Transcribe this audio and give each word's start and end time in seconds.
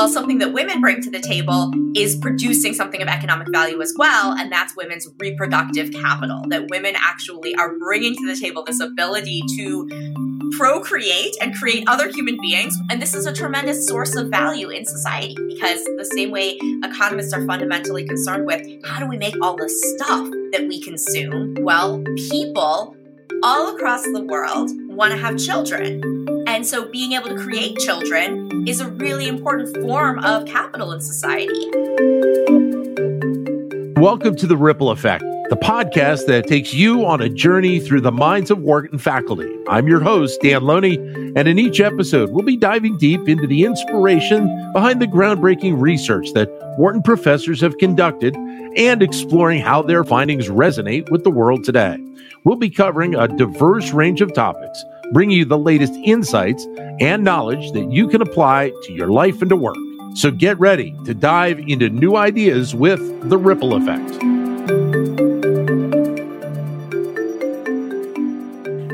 While 0.00 0.08
something 0.08 0.38
that 0.38 0.54
women 0.54 0.80
bring 0.80 1.02
to 1.02 1.10
the 1.10 1.20
table 1.20 1.70
is 1.94 2.16
producing 2.16 2.72
something 2.72 3.02
of 3.02 3.08
economic 3.08 3.48
value 3.52 3.82
as 3.82 3.92
well, 3.98 4.32
and 4.32 4.50
that's 4.50 4.74
women's 4.74 5.06
reproductive 5.18 5.92
capital. 5.92 6.42
That 6.48 6.70
women 6.70 6.94
actually 6.96 7.54
are 7.56 7.76
bringing 7.76 8.16
to 8.16 8.26
the 8.26 8.34
table 8.34 8.64
this 8.64 8.80
ability 8.80 9.42
to 9.58 10.50
procreate 10.56 11.36
and 11.42 11.54
create 11.54 11.84
other 11.86 12.10
human 12.10 12.38
beings. 12.40 12.78
And 12.88 13.02
this 13.02 13.12
is 13.12 13.26
a 13.26 13.32
tremendous 13.34 13.86
source 13.86 14.16
of 14.16 14.28
value 14.28 14.70
in 14.70 14.86
society 14.86 15.34
because 15.48 15.84
the 15.84 16.10
same 16.14 16.30
way 16.30 16.56
economists 16.82 17.34
are 17.34 17.44
fundamentally 17.44 18.06
concerned 18.06 18.46
with 18.46 18.66
how 18.86 19.00
do 19.00 19.06
we 19.06 19.18
make 19.18 19.34
all 19.42 19.54
the 19.54 19.68
stuff 19.68 20.26
that 20.52 20.64
we 20.66 20.80
consume? 20.80 21.56
Well, 21.60 22.02
people 22.30 22.96
all 23.42 23.76
across 23.76 24.02
the 24.04 24.24
world 24.26 24.70
want 24.88 25.12
to 25.12 25.18
have 25.18 25.36
children. 25.36 26.19
And 26.50 26.66
so 26.66 26.84
being 26.84 27.12
able 27.12 27.28
to 27.28 27.36
create 27.36 27.78
children 27.78 28.66
is 28.66 28.80
a 28.80 28.88
really 28.88 29.28
important 29.28 29.72
form 29.76 30.18
of 30.24 30.46
capital 30.46 30.90
in 30.90 31.00
society. 31.00 31.70
Welcome 34.00 34.34
to 34.34 34.48
The 34.48 34.56
Ripple 34.56 34.90
Effect, 34.90 35.22
the 35.48 35.56
podcast 35.56 36.26
that 36.26 36.48
takes 36.48 36.74
you 36.74 37.06
on 37.06 37.20
a 37.20 37.28
journey 37.28 37.78
through 37.78 38.00
the 38.00 38.10
minds 38.10 38.50
of 38.50 38.58
Wharton 38.58 38.98
faculty. 38.98 39.48
I'm 39.68 39.86
your 39.86 40.00
host, 40.00 40.40
Dan 40.42 40.62
Loney, 40.62 40.96
and 40.96 41.46
in 41.46 41.56
each 41.60 41.80
episode, 41.80 42.30
we'll 42.30 42.44
be 42.44 42.56
diving 42.56 42.98
deep 42.98 43.28
into 43.28 43.46
the 43.46 43.62
inspiration 43.62 44.72
behind 44.72 45.00
the 45.00 45.06
groundbreaking 45.06 45.80
research 45.80 46.32
that 46.32 46.50
Wharton 46.76 47.02
professors 47.02 47.60
have 47.60 47.78
conducted 47.78 48.34
and 48.76 49.04
exploring 49.04 49.60
how 49.60 49.82
their 49.82 50.02
findings 50.02 50.48
resonate 50.48 51.08
with 51.12 51.22
the 51.22 51.30
world 51.30 51.62
today. 51.62 51.96
We'll 52.42 52.56
be 52.56 52.70
covering 52.70 53.14
a 53.14 53.28
diverse 53.28 53.92
range 53.92 54.20
of 54.20 54.34
topics, 54.34 54.84
bringing 55.12 55.38
you 55.38 55.44
the 55.44 55.58
latest 55.58 55.94
insights 56.04 56.66
and 57.00 57.24
knowledge 57.24 57.72
that 57.72 57.90
you 57.90 58.08
can 58.08 58.22
apply 58.22 58.72
to 58.84 58.92
your 58.92 59.08
life 59.08 59.40
and 59.40 59.50
to 59.50 59.56
work. 59.56 59.76
So 60.14 60.30
get 60.30 60.58
ready 60.58 60.96
to 61.04 61.14
dive 61.14 61.58
into 61.58 61.88
new 61.88 62.16
ideas 62.16 62.74
with 62.74 63.28
the 63.28 63.38
ripple 63.38 63.74
effect. 63.74 64.20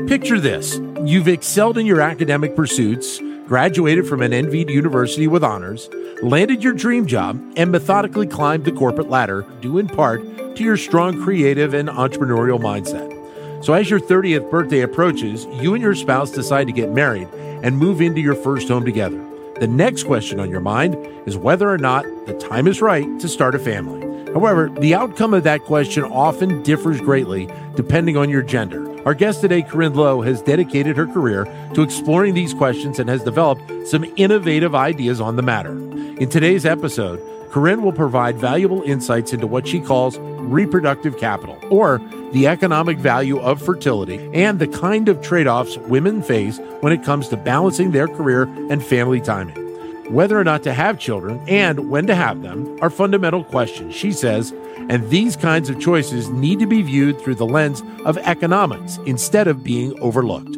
Picture 0.07 0.39
this 0.39 0.79
you've 1.03 1.27
excelled 1.27 1.77
in 1.77 1.85
your 1.85 2.01
academic 2.01 2.55
pursuits, 2.55 3.19
graduated 3.47 4.07
from 4.07 4.21
an 4.21 4.33
envied 4.33 4.69
university 4.69 5.27
with 5.27 5.43
honors, 5.43 5.89
landed 6.21 6.63
your 6.63 6.73
dream 6.73 7.05
job, 7.05 7.41
and 7.55 7.71
methodically 7.71 8.27
climbed 8.27 8.65
the 8.65 8.71
corporate 8.71 9.09
ladder, 9.09 9.45
due 9.61 9.77
in 9.77 9.87
part 9.87 10.21
to 10.55 10.63
your 10.63 10.77
strong 10.77 11.21
creative 11.21 11.73
and 11.73 11.89
entrepreneurial 11.89 12.59
mindset. 12.59 13.13
So, 13.59 13.73
as 13.73 13.89
your 13.89 13.99
30th 13.99 14.49
birthday 14.51 14.81
approaches, 14.81 15.45
you 15.45 15.73
and 15.73 15.81
your 15.81 15.95
spouse 15.95 16.31
decide 16.31 16.67
to 16.67 16.73
get 16.73 16.91
married 16.91 17.27
and 17.33 17.77
move 17.77 18.01
into 18.01 18.21
your 18.21 18.35
first 18.35 18.67
home 18.67 18.85
together. 18.85 19.23
The 19.59 19.67
next 19.67 20.03
question 20.03 20.39
on 20.39 20.51
your 20.51 20.59
mind 20.59 20.95
is 21.25 21.35
whether 21.35 21.67
or 21.67 21.79
not 21.79 22.05
the 22.27 22.33
time 22.35 22.67
is 22.67 22.81
right 22.81 23.19
to 23.19 23.27
start 23.27 23.55
a 23.55 23.59
family. 23.59 24.05
However, 24.33 24.69
the 24.69 24.93
outcome 24.93 25.33
of 25.33 25.43
that 25.45 25.63
question 25.63 26.03
often 26.03 26.61
differs 26.61 27.01
greatly 27.01 27.49
depending 27.75 28.15
on 28.15 28.29
your 28.29 28.43
gender. 28.43 28.87
Our 29.07 29.15
guest 29.15 29.41
today, 29.41 29.63
Corinne 29.63 29.95
Low, 29.95 30.21
has 30.21 30.41
dedicated 30.43 30.95
her 30.97 31.07
career 31.07 31.45
to 31.73 31.81
exploring 31.81 32.35
these 32.35 32.53
questions 32.53 32.99
and 32.99 33.09
has 33.09 33.23
developed 33.23 33.87
some 33.87 34.05
innovative 34.17 34.75
ideas 34.75 35.19
on 35.19 35.37
the 35.37 35.41
matter. 35.41 35.71
In 35.71 36.29
today's 36.29 36.65
episode, 36.65 37.19
Corinne 37.49 37.81
will 37.81 37.93
provide 37.93 38.37
valuable 38.37 38.81
insights 38.83 39.33
into 39.33 39.47
what 39.47 39.67
she 39.67 39.79
calls 39.79 40.17
reproductive 40.19 41.17
capital, 41.17 41.57
or 41.69 41.99
the 42.31 42.47
economic 42.47 42.97
value 42.97 43.39
of 43.39 43.61
fertility, 43.61 44.29
and 44.33 44.59
the 44.59 44.67
kind 44.67 45.09
of 45.09 45.21
trade 45.21 45.47
offs 45.47 45.77
women 45.77 46.21
face 46.21 46.59
when 46.81 46.93
it 46.93 47.03
comes 47.03 47.27
to 47.29 47.37
balancing 47.37 47.91
their 47.91 48.07
career 48.07 48.43
and 48.69 48.83
family 48.83 49.21
timing. 49.21 49.63
Whether 50.11 50.39
or 50.39 50.43
not 50.43 50.63
to 50.63 50.73
have 50.73 50.99
children 50.99 51.41
and 51.47 51.89
when 51.89 52.07
to 52.07 52.15
have 52.15 52.41
them 52.41 52.77
are 52.81 52.89
fundamental 52.89 53.43
questions, 53.43 53.93
she 53.93 54.13
says, 54.13 54.53
and 54.89 55.09
these 55.09 55.35
kinds 55.35 55.69
of 55.69 55.81
choices 55.81 56.29
need 56.29 56.59
to 56.59 56.65
be 56.65 56.81
viewed 56.81 57.19
through 57.19 57.35
the 57.35 57.45
lens 57.45 57.83
of 58.05 58.17
economics 58.19 58.99
instead 59.05 59.47
of 59.47 59.65
being 59.65 59.99
overlooked. 59.99 60.57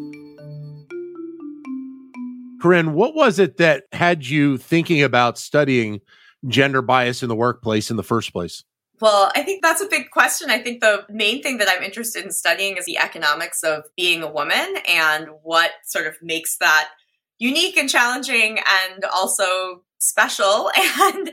Corinne, 2.62 2.94
what 2.94 3.16
was 3.16 3.40
it 3.40 3.58
that 3.58 3.86
had 3.92 4.28
you 4.28 4.58
thinking 4.58 5.02
about 5.02 5.38
studying 5.38 6.02
gender 6.48 6.82
bias 6.82 7.22
in 7.22 7.30
the 7.30 7.36
workplace 7.36 7.92
in 7.92 7.98
the 7.98 8.04
first 8.04 8.34
place? 8.34 8.64
Well, 9.02 9.32
I 9.34 9.44
think 9.44 9.64
that's 9.64 9.82
a 9.82 9.88
big 9.88 10.12
question. 10.12 10.50
I 10.50 10.60
think 10.60 10.82
the 10.82 11.06
main 11.10 11.42
thing 11.42 11.58
that 11.60 11.70
I'm 11.70 11.84
interested 11.84 12.26
in 12.26 12.32
studying 12.32 12.78
is 12.78 12.86
the 12.86 12.98
economics 12.98 13.64
of 13.64 13.84
being 13.96 14.24
a 14.24 14.32
woman 14.32 14.76
and 14.88 15.28
what 15.44 15.72
sort 15.86 16.06
of 16.06 16.16
makes 16.22 16.58
that 16.58 16.90
unique 17.38 17.78
and 17.78 17.90
challenging 17.90 18.60
and 18.60 19.06
also 19.06 19.84
special. 20.00 20.72
And 21.02 21.32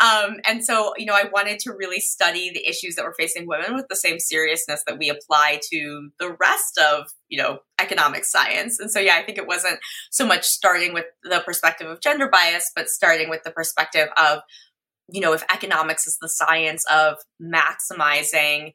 um 0.00 0.36
and 0.46 0.64
so 0.64 0.92
you 0.96 1.06
know 1.06 1.14
i 1.14 1.24
wanted 1.32 1.58
to 1.60 1.72
really 1.72 1.98
study 1.98 2.50
the 2.50 2.66
issues 2.68 2.94
that 2.94 3.04
were 3.04 3.14
facing 3.18 3.46
women 3.46 3.74
with 3.74 3.86
the 3.88 3.96
same 3.96 4.18
seriousness 4.18 4.82
that 4.86 4.98
we 4.98 5.08
apply 5.08 5.60
to 5.72 6.10
the 6.18 6.36
rest 6.38 6.78
of 6.78 7.08
you 7.28 7.38
know 7.38 7.58
economic 7.80 8.24
science. 8.24 8.78
And 8.78 8.90
so 8.90 9.00
yeah 9.00 9.16
i 9.16 9.22
think 9.22 9.38
it 9.38 9.46
wasn't 9.46 9.78
so 10.10 10.26
much 10.26 10.44
starting 10.44 10.94
with 10.94 11.06
the 11.24 11.42
perspective 11.44 11.88
of 11.88 12.00
gender 12.00 12.28
bias 12.28 12.70
but 12.74 12.88
starting 12.88 13.28
with 13.28 13.42
the 13.44 13.50
perspective 13.50 14.08
of 14.16 14.40
you 15.08 15.20
know 15.20 15.32
if 15.32 15.42
economics 15.52 16.06
is 16.06 16.18
the 16.20 16.28
science 16.28 16.84
of 16.90 17.16
maximizing 17.42 18.74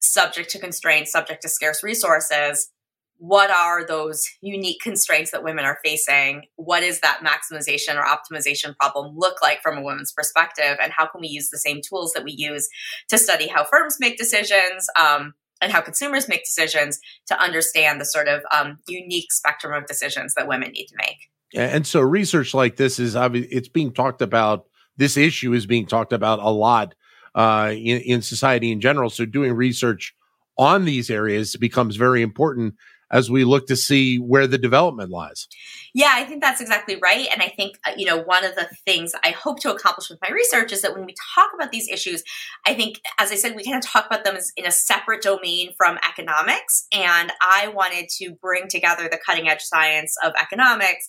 subject 0.00 0.50
to 0.50 0.58
constraints 0.58 1.12
subject 1.12 1.42
to 1.42 1.48
scarce 1.48 1.82
resources 1.82 2.70
what 3.18 3.50
are 3.50 3.86
those 3.86 4.28
unique 4.40 4.80
constraints 4.80 5.30
that 5.30 5.42
women 5.42 5.64
are 5.64 5.78
facing? 5.84 6.44
What 6.56 6.82
is 6.82 7.00
that 7.00 7.20
maximization 7.24 7.96
or 7.96 8.04
optimization 8.04 8.76
problem 8.76 9.16
look 9.16 9.40
like 9.42 9.62
from 9.62 9.78
a 9.78 9.82
woman's 9.82 10.12
perspective? 10.12 10.76
And 10.82 10.92
how 10.92 11.06
can 11.06 11.20
we 11.20 11.28
use 11.28 11.48
the 11.50 11.58
same 11.58 11.80
tools 11.80 12.12
that 12.12 12.24
we 12.24 12.32
use 12.32 12.68
to 13.08 13.18
study 13.18 13.48
how 13.48 13.64
firms 13.64 13.96
make 13.98 14.18
decisions 14.18 14.88
um, 15.00 15.34
and 15.60 15.72
how 15.72 15.80
consumers 15.80 16.28
make 16.28 16.44
decisions 16.44 17.00
to 17.26 17.40
understand 17.40 18.00
the 18.00 18.04
sort 18.04 18.28
of 18.28 18.42
um, 18.54 18.78
unique 18.86 19.32
spectrum 19.32 19.72
of 19.72 19.86
decisions 19.86 20.34
that 20.34 20.48
women 20.48 20.72
need 20.72 20.86
to 20.86 20.96
make? 20.98 21.30
And 21.54 21.86
so, 21.86 22.00
research 22.00 22.52
like 22.54 22.76
this 22.76 22.98
is 22.98 23.16
it's 23.16 23.68
being 23.68 23.92
talked 23.92 24.20
about. 24.20 24.66
This 24.98 25.16
issue 25.16 25.52
is 25.52 25.66
being 25.66 25.86
talked 25.86 26.12
about 26.12 26.38
a 26.38 26.50
lot 26.50 26.94
uh, 27.34 27.70
in, 27.72 28.00
in 28.00 28.22
society 28.22 28.72
in 28.72 28.80
general. 28.80 29.10
So, 29.10 29.24
doing 29.24 29.52
research 29.52 30.14
on 30.58 30.84
these 30.84 31.08
areas 31.08 31.54
becomes 31.56 31.96
very 31.96 32.22
important 32.22 32.74
as 33.10 33.30
we 33.30 33.44
look 33.44 33.66
to 33.66 33.76
see 33.76 34.18
where 34.18 34.46
the 34.46 34.58
development 34.58 35.10
lies. 35.10 35.46
Yeah, 35.94 36.12
I 36.14 36.24
think 36.24 36.42
that's 36.42 36.60
exactly 36.60 36.96
right. 37.00 37.28
And 37.32 37.42
I 37.42 37.48
think, 37.48 37.78
uh, 37.86 37.92
you 37.96 38.04
know, 38.04 38.18
one 38.18 38.44
of 38.44 38.54
the 38.54 38.68
things 38.84 39.12
I 39.24 39.30
hope 39.30 39.60
to 39.60 39.72
accomplish 39.72 40.10
with 40.10 40.18
my 40.20 40.30
research 40.30 40.72
is 40.72 40.82
that 40.82 40.94
when 40.94 41.06
we 41.06 41.14
talk 41.34 41.50
about 41.54 41.70
these 41.70 41.88
issues, 41.88 42.24
I 42.66 42.74
think, 42.74 43.00
as 43.18 43.30
I 43.30 43.36
said, 43.36 43.54
we 43.54 43.64
kind 43.64 43.76
of 43.76 43.84
talk 43.84 44.06
about 44.06 44.24
them 44.24 44.36
in 44.56 44.66
a 44.66 44.72
separate 44.72 45.22
domain 45.22 45.72
from 45.76 45.98
economics. 46.08 46.86
And 46.92 47.32
I 47.40 47.68
wanted 47.68 48.08
to 48.18 48.32
bring 48.32 48.68
together 48.68 49.08
the 49.10 49.20
cutting 49.24 49.48
edge 49.48 49.62
science 49.62 50.14
of 50.24 50.32
economics 50.40 51.08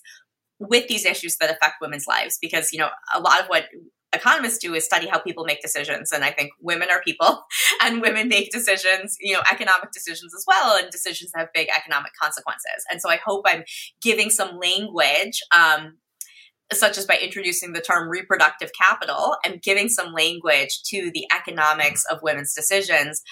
with 0.60 0.88
these 0.88 1.04
issues 1.04 1.36
that 1.36 1.50
affect 1.50 1.76
women's 1.80 2.06
lives 2.06 2.38
because 2.40 2.72
you 2.72 2.78
know 2.78 2.88
a 3.14 3.20
lot 3.20 3.40
of 3.40 3.46
what 3.46 3.66
economists 4.12 4.58
do 4.58 4.74
is 4.74 4.84
study 4.84 5.06
how 5.06 5.18
people 5.18 5.44
make 5.44 5.60
decisions 5.60 6.12
and 6.12 6.24
i 6.24 6.30
think 6.30 6.50
women 6.60 6.88
are 6.90 7.02
people 7.02 7.44
and 7.82 8.00
women 8.00 8.28
make 8.28 8.50
decisions 8.50 9.16
you 9.20 9.34
know 9.34 9.42
economic 9.50 9.90
decisions 9.92 10.34
as 10.34 10.44
well 10.46 10.76
and 10.76 10.90
decisions 10.90 11.30
that 11.32 11.40
have 11.40 11.48
big 11.54 11.68
economic 11.76 12.12
consequences. 12.20 12.84
And 12.90 13.00
so 13.00 13.10
i 13.10 13.18
hope 13.24 13.44
i'm 13.46 13.64
giving 14.00 14.30
some 14.30 14.58
language 14.58 15.40
um, 15.56 15.98
such 16.72 16.98
as 16.98 17.06
by 17.06 17.18
introducing 17.22 17.72
the 17.72 17.80
term 17.80 18.08
reproductive 18.08 18.70
capital 18.78 19.36
and 19.44 19.62
giving 19.62 19.88
some 19.88 20.12
language 20.12 20.82
to 20.84 21.10
the 21.14 21.26
economics 21.34 22.04
of 22.10 22.22
women's 22.22 22.54
decisions 22.54 23.22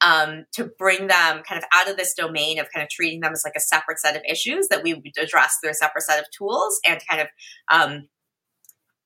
um, 0.00 0.44
to 0.52 0.70
bring 0.78 1.06
them 1.06 1.42
kind 1.48 1.58
of 1.58 1.64
out 1.72 1.88
of 1.88 1.96
this 1.96 2.14
domain 2.14 2.58
of 2.58 2.70
kind 2.72 2.82
of 2.82 2.90
treating 2.90 3.20
them 3.20 3.32
as 3.32 3.42
like 3.44 3.54
a 3.56 3.60
separate 3.60 3.98
set 3.98 4.16
of 4.16 4.22
issues 4.28 4.68
that 4.68 4.82
we 4.82 4.94
would 4.94 5.06
address 5.18 5.56
through 5.60 5.70
a 5.70 5.74
separate 5.74 6.02
set 6.02 6.18
of 6.18 6.26
tools 6.36 6.78
and 6.86 7.00
kind 7.08 7.22
of 7.22 7.28
um, 7.70 8.08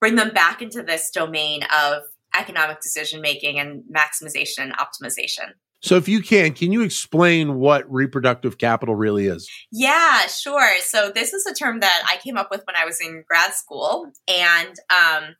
bring 0.00 0.16
them 0.16 0.30
back 0.30 0.62
into 0.62 0.82
this 0.82 1.10
domain 1.10 1.62
of 1.64 2.02
economic 2.38 2.80
decision 2.80 3.20
making 3.20 3.58
and 3.58 3.82
maximization 3.92 4.60
and 4.60 4.74
optimization. 4.76 5.52
So, 5.80 5.96
if 5.96 6.08
you 6.08 6.22
can, 6.22 6.54
can 6.54 6.72
you 6.72 6.82
explain 6.82 7.54
what 7.54 7.90
reproductive 7.92 8.58
capital 8.58 8.96
really 8.96 9.26
is? 9.26 9.48
Yeah, 9.70 10.26
sure. 10.26 10.80
So, 10.80 11.10
this 11.14 11.32
is 11.32 11.46
a 11.46 11.54
term 11.54 11.80
that 11.80 12.02
I 12.08 12.16
came 12.16 12.36
up 12.36 12.50
with 12.50 12.62
when 12.66 12.74
I 12.74 12.84
was 12.84 13.00
in 13.00 13.22
grad 13.28 13.54
school. 13.54 14.10
And, 14.26 14.74
um, 14.90 15.36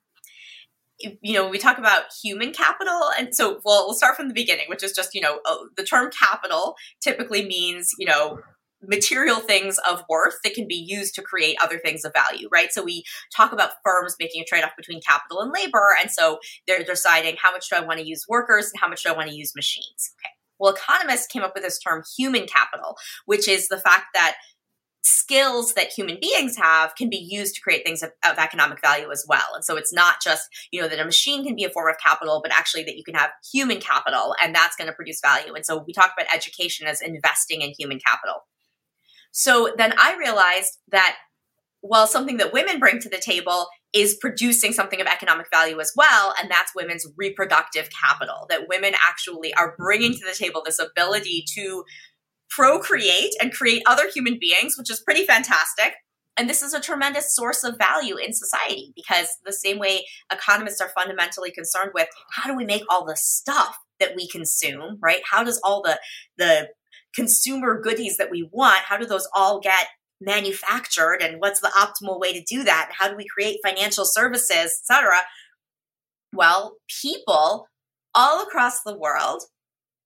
you 1.01 1.35
know, 1.35 1.49
we 1.49 1.59
talk 1.59 1.79
about 1.79 2.05
human 2.23 2.53
capital. 2.53 3.11
And 3.19 3.35
so, 3.35 3.61
well, 3.65 3.87
we'll 3.87 3.95
start 3.95 4.17
from 4.17 4.29
the 4.29 4.35
beginning, 4.35 4.67
which 4.69 4.85
is 4.85 4.93
just, 4.93 5.13
you 5.13 5.21
know, 5.21 5.41
uh, 5.45 5.57
the 5.77 5.85
term 5.85 6.11
capital 6.11 6.77
typically 7.01 7.45
means, 7.45 7.91
you 7.99 8.07
know, 8.07 8.39
material 8.83 9.41
things 9.41 9.79
of 9.89 10.05
worth 10.09 10.37
that 10.45 10.55
can 10.55 10.69
be 10.69 10.75
used 10.75 11.15
to 11.15 11.23
create 11.23 11.57
other 11.63 11.79
things 11.79 12.05
of 12.05 12.13
value, 12.13 12.49
right? 12.53 12.73
So 12.73 12.83
we 12.83 13.05
talk 13.35 13.53
about 13.53 13.73
firms 13.85 14.17
making 14.21 14.43
a 14.43 14.45
trade 14.45 14.65
off 14.65 14.77
between 14.77 15.01
capital 15.01 15.41
and 15.41 15.53
labor. 15.53 15.91
And 16.01 16.11
so 16.11 16.39
they're 16.67 16.85
deciding 16.85 17.37
how 17.41 17.53
much 17.53 17.69
do 17.69 17.77
I 17.77 17.81
want 17.81 17.99
to 17.99 18.07
use 18.07 18.27
workers 18.29 18.71
and 18.73 18.81
how 18.81 18.89
much 18.89 19.03
do 19.03 19.11
I 19.11 19.17
want 19.17 19.29
to 19.31 19.37
use 19.37 19.55
machines? 19.55 20.13
Okay. 20.21 20.33
Well, 20.59 20.75
economists 20.75 21.27
came 21.27 21.43
up 21.43 21.55
with 21.55 21.63
this 21.63 21.79
term 21.79 22.03
human 22.17 22.47
capital, 22.47 22.97
which 23.27 23.49
is 23.49 23.69
the 23.69 23.79
fact 23.79 24.07
that 24.15 24.37
skills 25.05 25.75
that 25.75 25.93
human 25.93 26.19
beings 26.21 26.57
have 26.57 26.95
can 26.95 27.09
be 27.09 27.17
used 27.17 27.55
to 27.55 27.61
create 27.61 27.85
things 27.85 28.03
of, 28.03 28.11
of, 28.25 28.37
economic 28.39 28.81
value 28.81 29.11
as 29.11 29.25
well. 29.29 29.55
And 29.55 29.65
so 29.65 29.77
it's 29.77 29.93
not 29.93 30.17
just, 30.23 30.49
you 30.73 30.81
know, 30.81 30.89
that 30.89 30.99
a 30.99 31.05
machine 31.05 31.45
can 31.45 31.55
be 31.55 31.65
a 31.65 31.71
form 31.71 31.89
of 31.89 31.99
capital, 31.99 32.41
but 32.43 32.53
actually 32.53 32.83
that 32.85 32.97
you 32.97 33.05
can 33.05 33.15
have 33.15 33.31
human 33.53 33.79
capital 33.79 34.35
and 34.43 34.55
that's 34.55 34.77
going 34.77 34.89
to 34.89 34.93
produce 34.93 35.21
value. 35.21 35.55
And 35.55 35.65
so 35.65 35.85
we 35.87 35.93
talk 35.93 36.13
about 36.17 36.35
education 36.35 36.87
as 36.87 37.01
investing 37.01 37.63
in 37.63 37.73
human 37.79 38.01
capital. 38.01 38.43
So 39.31 39.73
then 39.77 39.95
I 39.99 40.17
realized 40.17 40.79
that 40.91 41.17
well, 41.83 42.07
something 42.07 42.39
that 42.39 42.53
women 42.53 42.81
bring 42.81 42.99
to 43.01 43.09
the 43.09 43.19
table 43.19 43.69
is 43.93 44.17
producing 44.21 44.73
something 44.73 45.01
of 45.01 45.07
economic 45.07 45.47
value 45.53 45.81
as 45.81 45.93
well, 45.97 46.35
and 46.41 46.51
that's 46.51 46.75
women's 46.75 47.07
reproductive 47.17 47.89
capital. 47.91 48.47
That 48.51 48.69
women 48.69 48.95
actually 49.01 49.55
are 49.55 49.75
bringing 49.79 50.13
to 50.13 50.27
the 50.27 50.37
table 50.37 50.63
this 50.65 50.81
ability 50.81 51.45
to 51.55 51.85
procreate 52.51 53.35
and 53.41 53.53
create 53.53 53.83
other 53.87 54.09
human 54.13 54.39
beings, 54.41 54.77
which 54.77 54.91
is 54.91 55.01
pretty 55.01 55.25
fantastic. 55.25 55.95
And 56.37 56.49
this 56.49 56.63
is 56.63 56.73
a 56.73 56.81
tremendous 56.81 57.35
source 57.35 57.65
of 57.65 57.79
value 57.79 58.17
in 58.17 58.33
society 58.33 58.93
because 58.95 59.29
the 59.45 59.53
same 59.53 59.79
way 59.79 60.07
economists 60.33 60.81
are 60.81 60.91
fundamentally 60.91 61.51
concerned 61.51 61.91
with 61.95 62.09
how 62.33 62.49
do 62.49 62.57
we 62.57 62.65
make 62.65 62.83
all 62.89 63.05
the 63.05 63.17
stuff 63.17 63.77
that 63.99 64.15
we 64.15 64.29
consume, 64.29 64.99
right? 65.03 65.21
How 65.29 65.43
does 65.43 65.61
all 65.65 65.83
the 65.83 65.99
the 66.37 66.69
consumer 67.15 67.81
goodies 67.81 68.17
that 68.17 68.31
we 68.31 68.49
want, 68.53 68.81
how 68.81 68.97
do 68.97 69.07
those 69.07 69.29
all 69.35 69.61
get 69.61 69.89
manufactured 70.21 71.19
and 71.21 71.41
what's 71.41 71.61
the 71.61 71.73
optimal 71.77 72.19
way 72.19 72.33
to 72.33 72.43
do 72.43 72.65
that? 72.65 72.87
And 72.89 72.97
how 72.99 73.09
do 73.09 73.17
we 73.17 73.27
create 73.27 73.61
financial 73.65 74.05
services, 74.05 74.81
etc.? 74.81 75.21
Well, 76.33 76.77
people 77.03 77.69
all 78.15 78.43
across 78.43 78.83
the 78.83 78.97
world 78.97 79.43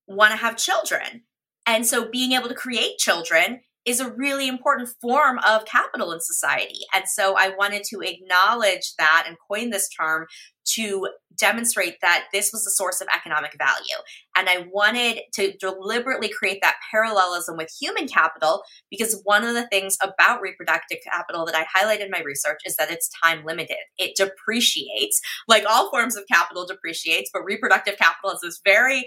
want 0.07 0.33
to 0.33 0.37
have 0.37 0.57
children. 0.57 1.23
And 1.67 1.87
so 1.87 2.09
being 2.09 2.33
able 2.33 2.49
to 2.49 2.55
create 2.55 2.99
children 2.99 3.61
is 3.85 4.01
a 4.01 4.13
really 4.13 4.49
important 4.49 4.89
form 5.01 5.39
of 5.47 5.65
capital 5.65 6.13
in 6.13 6.21
society. 6.21 6.81
And 6.95 7.05
so 7.09 7.35
I 7.37 7.53
wanted 7.59 7.83
to 7.91 8.01
acknowledge 8.01 8.95
that 8.99 9.25
and 9.27 9.37
coin 9.49 9.71
this 9.71 9.89
term 9.89 10.27
to 10.65 11.09
demonstrate 11.37 11.97
that 12.03 12.27
this 12.33 12.51
was 12.53 12.65
a 12.67 12.71
source 12.71 13.01
of 13.01 13.09
economic 13.15 13.57
value. 13.59 13.97
And 14.37 14.49
I 14.49 14.67
wanted 14.73 15.23
to 15.35 15.57
deliberately 15.59 16.29
create 16.29 16.61
that 16.63 16.77
parallelism 16.91 17.57
with 17.57 17.69
human 17.81 18.07
capital 18.07 18.63
because 18.91 19.21
one 19.25 19.45
of 19.45 19.55
the 19.55 19.67
things 19.67 19.97
about 20.03 20.41
reproductive 20.41 20.99
capital 21.05 21.45
that 21.47 21.57
I 21.57 21.67
highlight 21.73 22.01
in 22.01 22.11
my 22.11 22.21
research 22.21 22.61
is 22.65 22.77
that 22.77 22.91
it's 22.91 23.11
time 23.23 23.45
limited. 23.45 23.77
It 23.99 24.15
depreciates, 24.17 25.21
like 25.49 25.65
all 25.69 25.91
forms 25.91 26.17
of 26.17 26.25
capital 26.31 26.67
depreciates, 26.67 27.31
but 27.33 27.45
reproductive 27.45 27.99
capital 27.99 28.31
is 28.31 28.41
this 28.43 28.61
very 28.65 29.05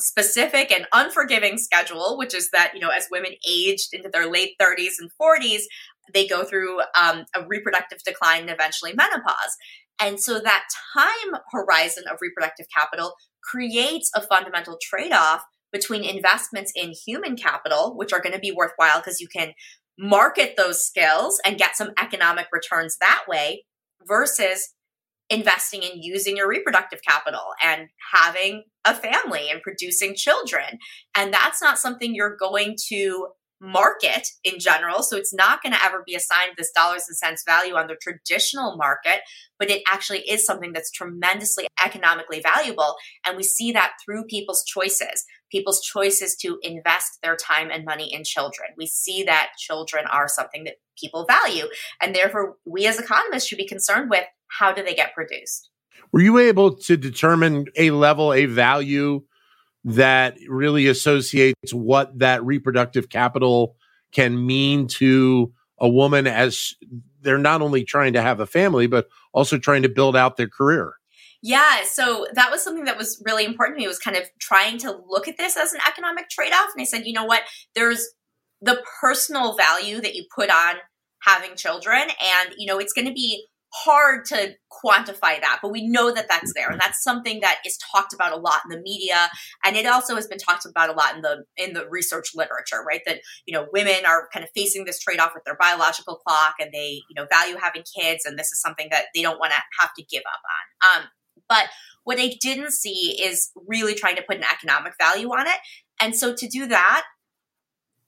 specific 0.00 0.70
and 0.70 0.86
unforgiving 0.92 1.58
schedule, 1.58 2.16
which 2.18 2.34
is 2.34 2.50
that, 2.50 2.72
you 2.74 2.80
know, 2.80 2.90
as 2.90 3.08
women 3.10 3.32
aged 3.48 3.88
into 3.92 4.08
their 4.08 4.30
late 4.30 4.52
30s 4.60 4.94
and 5.00 5.10
40s, 5.20 5.62
they 6.12 6.26
go 6.26 6.44
through 6.44 6.80
um, 7.00 7.24
a 7.34 7.46
reproductive 7.46 7.98
decline 8.04 8.42
and 8.42 8.50
eventually 8.50 8.92
menopause. 8.94 9.56
And 10.00 10.20
so 10.20 10.38
that 10.38 10.64
time 10.94 11.40
horizon 11.50 12.04
of 12.10 12.18
reproductive 12.20 12.66
capital 12.76 13.14
creates 13.42 14.10
a 14.14 14.20
fundamental 14.20 14.78
trade 14.82 15.12
off 15.12 15.42
between 15.72 16.04
investments 16.04 16.72
in 16.74 16.92
human 17.06 17.36
capital, 17.36 17.96
which 17.96 18.12
are 18.12 18.20
going 18.20 18.34
to 18.34 18.38
be 18.38 18.52
worthwhile 18.52 19.00
because 19.00 19.20
you 19.20 19.28
can 19.28 19.52
market 19.98 20.54
those 20.56 20.84
skills 20.84 21.40
and 21.44 21.58
get 21.58 21.76
some 21.76 21.90
economic 21.98 22.46
returns 22.52 22.96
that 23.00 23.22
way, 23.26 23.64
versus 24.06 24.74
investing 25.28 25.82
in 25.82 26.02
using 26.02 26.36
your 26.36 26.48
reproductive 26.48 27.00
capital 27.06 27.40
and 27.62 27.88
having 28.12 28.64
a 28.84 28.94
family 28.94 29.50
and 29.50 29.62
producing 29.62 30.14
children. 30.14 30.78
And 31.16 31.32
that's 31.32 31.60
not 31.60 31.78
something 31.78 32.14
you're 32.14 32.36
going 32.36 32.76
to 32.88 33.28
market 33.60 34.28
in 34.44 34.58
general. 34.58 35.02
So 35.02 35.16
it's 35.16 35.32
not 35.32 35.62
going 35.62 35.72
to 35.72 35.82
ever 35.82 36.02
be 36.06 36.14
assigned 36.14 36.52
this 36.56 36.70
dollars 36.72 37.04
and 37.08 37.16
cents 37.16 37.42
value 37.46 37.74
on 37.74 37.86
the 37.86 37.96
traditional 38.00 38.76
market, 38.76 39.20
but 39.58 39.70
it 39.70 39.82
actually 39.90 40.20
is 40.28 40.44
something 40.44 40.72
that's 40.72 40.90
tremendously 40.90 41.66
economically 41.82 42.40
valuable. 42.40 42.96
And 43.26 43.36
we 43.36 43.42
see 43.42 43.72
that 43.72 43.92
through 44.04 44.24
people's 44.24 44.62
choices, 44.64 45.24
people's 45.50 45.80
choices 45.80 46.36
to 46.36 46.58
invest 46.62 47.18
their 47.22 47.36
time 47.36 47.70
and 47.70 47.84
money 47.84 48.12
in 48.12 48.24
children. 48.24 48.70
We 48.76 48.86
see 48.86 49.22
that 49.24 49.52
children 49.58 50.04
are 50.06 50.28
something 50.28 50.64
that 50.64 50.74
people 51.00 51.24
value. 51.26 51.66
And 52.00 52.14
therefore, 52.14 52.56
we 52.66 52.86
as 52.86 52.98
economists 52.98 53.46
should 53.46 53.58
be 53.58 53.66
concerned 53.66 54.10
with 54.10 54.24
how 54.48 54.72
do 54.72 54.82
they 54.82 54.94
get 54.94 55.14
produced. 55.14 55.70
Were 56.12 56.20
you 56.20 56.38
able 56.38 56.76
to 56.76 56.96
determine 56.96 57.66
a 57.76 57.90
level, 57.90 58.32
a 58.32 58.46
value 58.46 59.22
that 59.84 60.36
really 60.48 60.86
associates 60.86 61.72
what 61.72 62.18
that 62.18 62.44
reproductive 62.44 63.08
capital 63.08 63.76
can 64.12 64.46
mean 64.46 64.88
to 64.88 65.52
a 65.78 65.88
woman 65.88 66.26
as 66.26 66.74
they're 67.20 67.38
not 67.38 67.62
only 67.62 67.84
trying 67.84 68.12
to 68.14 68.22
have 68.22 68.40
a 68.40 68.46
family, 68.46 68.86
but 68.86 69.08
also 69.32 69.58
trying 69.58 69.82
to 69.82 69.88
build 69.88 70.16
out 70.16 70.36
their 70.36 70.48
career? 70.48 70.94
Yeah, 71.42 71.84
so 71.84 72.26
that 72.32 72.50
was 72.50 72.62
something 72.62 72.84
that 72.84 72.96
was 72.96 73.22
really 73.24 73.44
important 73.44 73.78
to 73.78 73.82
me 73.82 73.86
was 73.86 73.98
kind 73.98 74.16
of 74.16 74.24
trying 74.40 74.78
to 74.78 74.98
look 75.08 75.28
at 75.28 75.36
this 75.36 75.56
as 75.56 75.72
an 75.72 75.80
economic 75.86 76.28
trade-off. 76.28 76.70
And 76.74 76.80
I 76.80 76.84
said, 76.84 77.06
you 77.06 77.12
know 77.12 77.24
what? 77.24 77.42
There's 77.74 78.08
the 78.60 78.82
personal 79.00 79.56
value 79.56 80.00
that 80.00 80.14
you 80.14 80.24
put 80.34 80.50
on 80.50 80.76
having 81.22 81.56
children 81.56 82.00
and 82.02 82.54
you 82.56 82.66
know 82.66 82.78
it's 82.78 82.92
going 82.92 83.06
to 83.06 83.12
be 83.12 83.44
hard 83.72 84.24
to 84.26 84.54
quantify 84.70 85.40
that, 85.40 85.58
but 85.62 85.70
we 85.70 85.86
know 85.86 86.12
that 86.12 86.26
that's 86.28 86.52
there, 86.54 86.70
and 86.70 86.80
that's 86.80 87.02
something 87.02 87.40
that 87.40 87.58
is 87.66 87.78
talked 87.78 88.12
about 88.12 88.32
a 88.32 88.36
lot 88.36 88.60
in 88.64 88.76
the 88.76 88.82
media, 88.82 89.28
and 89.64 89.76
it 89.76 89.86
also 89.86 90.14
has 90.14 90.26
been 90.26 90.38
talked 90.38 90.64
about 90.64 90.88
a 90.88 90.92
lot 90.92 91.14
in 91.14 91.22
the 91.22 91.44
in 91.56 91.72
the 91.72 91.86
research 91.88 92.30
literature, 92.34 92.82
right? 92.86 93.02
That 93.06 93.20
you 93.46 93.52
know 93.52 93.66
women 93.72 94.06
are 94.06 94.28
kind 94.32 94.44
of 94.44 94.50
facing 94.54 94.84
this 94.84 94.98
trade 94.98 95.18
off 95.18 95.32
with 95.34 95.44
their 95.44 95.56
biological 95.56 96.16
clock, 96.16 96.54
and 96.60 96.70
they 96.72 97.02
you 97.08 97.14
know 97.14 97.26
value 97.30 97.56
having 97.60 97.82
kids, 97.82 98.24
and 98.24 98.38
this 98.38 98.52
is 98.52 98.60
something 98.60 98.88
that 98.90 99.06
they 99.14 99.22
don't 99.22 99.38
want 99.38 99.52
to 99.52 99.60
have 99.80 99.90
to 99.94 100.04
give 100.04 100.22
up 100.22 100.40
on. 100.96 101.02
Um, 101.02 101.08
but 101.48 101.66
what 102.04 102.20
I 102.20 102.34
didn't 102.40 102.72
see 102.72 103.20
is 103.22 103.50
really 103.66 103.94
trying 103.94 104.16
to 104.16 104.22
put 104.22 104.36
an 104.36 104.44
economic 104.44 104.94
value 105.00 105.28
on 105.28 105.46
it, 105.46 105.58
and 106.00 106.14
so 106.14 106.34
to 106.34 106.48
do 106.48 106.66
that, 106.66 107.04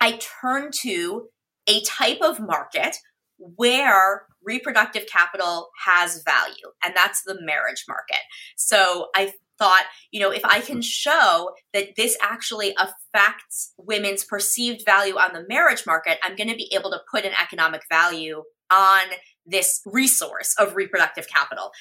I 0.01 0.21
turned 0.41 0.73
to 0.83 1.29
a 1.67 1.83
type 1.83 2.21
of 2.23 2.41
market 2.41 2.97
where 3.39 4.28
reproductive 4.49 5.07
capital 5.07 5.69
has 5.85 6.23
value, 6.25 6.73
and 6.83 6.97
that's 6.97 7.23
the 7.23 7.39
marriage 7.43 7.85
market. 7.87 8.23
So 8.57 9.09
I 9.15 9.35
thought, 9.59 9.85
you 10.11 10.21
know, 10.21 10.31
if 10.31 10.45
I 10.45 10.61
can 10.61 10.81
show 10.81 11.51
that 11.75 11.97
this 11.97 12.17
actually 12.23 12.75
affects 12.79 13.75
women's 13.77 14.25
perceived 14.25 14.85
value 14.87 15.17
on 15.17 15.35
the 15.35 15.45
marriage 15.49 15.85
market, 15.87 16.19
I'm 16.23 16.37
going 16.37 16.49
to 16.49 16.57
be 16.57 16.73
able 16.75 16.91
to 16.93 17.01
put 17.11 17.27
an 17.27 17.33
economic 17.41 17.83
value 17.91 18.45
on 18.73 19.03
this 19.45 19.83
resource 19.85 20.55
of 20.59 20.77
reproductive 20.77 21.29
capital. 21.29 21.73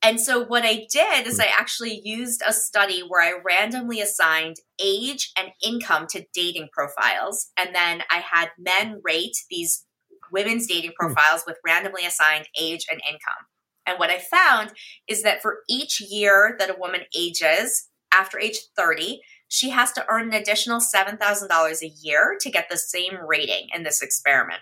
And 0.00 0.20
so 0.20 0.44
what 0.44 0.64
I 0.64 0.86
did 0.92 1.26
is 1.26 1.40
I 1.40 1.46
actually 1.46 2.00
used 2.04 2.40
a 2.46 2.52
study 2.52 3.00
where 3.00 3.20
I 3.20 3.40
randomly 3.44 4.00
assigned 4.00 4.56
age 4.80 5.32
and 5.36 5.48
income 5.60 6.06
to 6.10 6.24
dating 6.32 6.68
profiles. 6.72 7.48
And 7.58 7.74
then 7.74 8.02
I 8.08 8.18
had 8.18 8.50
men 8.56 9.00
rate 9.02 9.36
these 9.50 9.84
women's 10.32 10.66
dating 10.66 10.92
hmm. 10.98 11.06
profiles 11.06 11.44
with 11.46 11.58
randomly 11.64 12.04
assigned 12.04 12.48
age 12.58 12.86
and 12.90 13.00
income. 13.06 13.46
And 13.86 13.98
what 13.98 14.10
I 14.10 14.18
found 14.18 14.72
is 15.08 15.22
that 15.22 15.40
for 15.40 15.60
each 15.68 16.00
year 16.00 16.56
that 16.58 16.70
a 16.70 16.78
woman 16.78 17.02
ages 17.16 17.88
after 18.12 18.38
age 18.38 18.58
30, 18.76 19.20
she 19.48 19.70
has 19.70 19.92
to 19.92 20.04
earn 20.10 20.28
an 20.28 20.34
additional 20.34 20.78
$7,000 20.78 21.82
a 21.82 21.88
year 22.02 22.36
to 22.40 22.50
get 22.50 22.68
the 22.68 22.76
same 22.76 23.16
rating 23.26 23.68
in 23.74 23.82
this 23.82 24.02
experiment. 24.02 24.60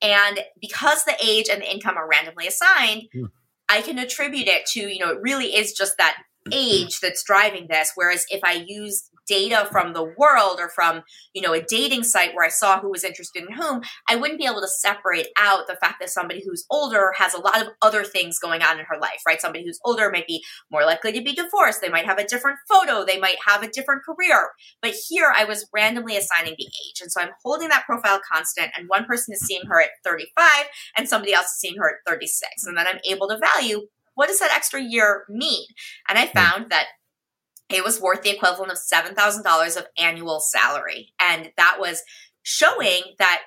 And 0.00 0.40
because 0.60 1.04
the 1.04 1.16
age 1.22 1.48
and 1.48 1.62
the 1.62 1.72
income 1.72 1.96
are 1.96 2.08
randomly 2.08 2.46
assigned, 2.46 3.08
mm. 3.14 3.30
I 3.68 3.82
can 3.82 3.98
attribute 3.98 4.46
it 4.46 4.66
to, 4.66 4.80
you 4.80 5.00
know, 5.00 5.10
it 5.10 5.20
really 5.20 5.56
is 5.56 5.72
just 5.72 5.98
that 5.98 6.18
age 6.52 7.00
that's 7.00 7.22
driving 7.24 7.66
this. 7.68 7.92
Whereas 7.94 8.24
if 8.30 8.40
I 8.44 8.64
use 8.66 9.10
data 9.28 9.68
from 9.70 9.92
the 9.92 10.02
world 10.16 10.58
or 10.58 10.70
from, 10.70 11.02
you 11.34 11.42
know, 11.42 11.52
a 11.52 11.62
dating 11.62 12.02
site 12.02 12.34
where 12.34 12.46
I 12.46 12.48
saw 12.48 12.80
who 12.80 12.90
was 12.90 13.04
interested 13.04 13.44
in 13.44 13.54
whom, 13.54 13.82
I 14.08 14.16
wouldn't 14.16 14.40
be 14.40 14.46
able 14.46 14.62
to 14.62 14.68
separate 14.68 15.28
out 15.36 15.66
the 15.66 15.76
fact 15.76 15.96
that 16.00 16.08
somebody 16.08 16.42
who's 16.44 16.64
older 16.70 17.12
has 17.18 17.34
a 17.34 17.40
lot 17.40 17.60
of 17.60 17.68
other 17.82 18.02
things 18.04 18.38
going 18.38 18.62
on 18.62 18.80
in 18.80 18.86
her 18.86 18.98
life, 19.00 19.20
right? 19.26 19.40
Somebody 19.40 19.64
who's 19.64 19.78
older 19.84 20.10
might 20.10 20.26
be 20.26 20.42
more 20.72 20.84
likely 20.84 21.12
to 21.12 21.22
be 21.22 21.34
divorced. 21.34 21.80
They 21.80 21.90
might 21.90 22.06
have 22.06 22.18
a 22.18 22.26
different 22.26 22.58
photo. 22.68 23.04
They 23.04 23.18
might 23.18 23.36
have 23.46 23.62
a 23.62 23.70
different 23.70 24.02
career. 24.02 24.48
But 24.80 24.94
here 25.08 25.32
I 25.36 25.44
was 25.44 25.68
randomly 25.72 26.16
assigning 26.16 26.54
the 26.56 26.64
age. 26.64 27.00
And 27.02 27.12
so 27.12 27.20
I'm 27.20 27.30
holding 27.44 27.68
that 27.68 27.84
profile 27.84 28.20
constant 28.32 28.70
and 28.76 28.88
one 28.88 29.04
person 29.04 29.34
is 29.34 29.46
seeing 29.46 29.66
her 29.66 29.80
at 29.80 29.90
35 30.04 30.64
and 30.96 31.08
somebody 31.08 31.34
else 31.34 31.46
is 31.46 31.58
seeing 31.58 31.76
her 31.76 31.90
at 31.90 32.10
36. 32.10 32.64
And 32.64 32.76
then 32.76 32.86
I'm 32.86 33.00
able 33.04 33.28
to 33.28 33.38
value 33.38 33.86
what 34.18 34.26
does 34.26 34.40
that 34.40 34.50
extra 34.52 34.82
year 34.82 35.24
mean? 35.28 35.64
And 36.08 36.18
I 36.18 36.26
hmm. 36.26 36.36
found 36.36 36.70
that 36.70 36.86
it 37.72 37.84
was 37.84 38.00
worth 38.00 38.22
the 38.22 38.34
equivalent 38.34 38.72
of 38.72 38.78
$7,000 38.78 39.76
of 39.76 39.86
annual 39.96 40.40
salary. 40.40 41.12
And 41.20 41.52
that 41.56 41.76
was 41.78 42.02
showing 42.42 43.02
that 43.20 43.42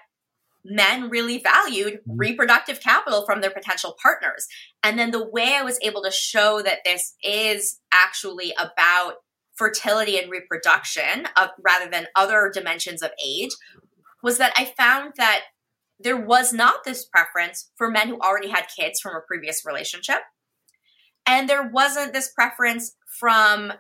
men 0.64 1.10
really 1.10 1.40
valued 1.40 2.00
hmm. 2.06 2.16
reproductive 2.16 2.80
capital 2.80 3.26
from 3.26 3.42
their 3.42 3.52
potential 3.52 3.98
partners. 4.02 4.48
And 4.82 4.98
then 4.98 5.12
the 5.12 5.28
way 5.28 5.56
I 5.58 5.64
was 5.64 5.78
able 5.82 6.04
to 6.04 6.12
show 6.12 6.62
that 6.62 6.86
this 6.86 7.16
is 7.22 7.82
actually 7.92 8.54
about 8.58 9.16
fertility 9.56 10.18
and 10.18 10.32
reproduction 10.32 11.28
rather 11.62 11.92
than 11.92 12.08
other 12.16 12.50
dimensions 12.54 13.02
of 13.02 13.12
age 13.24 13.52
was 14.24 14.38
that 14.38 14.54
I 14.56 14.72
found 14.78 15.16
that 15.18 15.42
there 16.00 16.18
was 16.18 16.54
not 16.54 16.86
this 16.86 17.06
preference 17.06 17.72
for 17.76 17.92
men 17.92 18.08
who 18.08 18.20
already 18.22 18.50
had 18.50 18.68
kids 18.74 19.02
from 19.02 19.18
a 19.18 19.22
previous 19.28 19.66
relationship. 19.66 20.22
And 21.26 21.48
there 21.48 21.68
wasn't 21.68 22.14
this 22.14 22.32
preference 22.34 22.96
from 23.20 23.74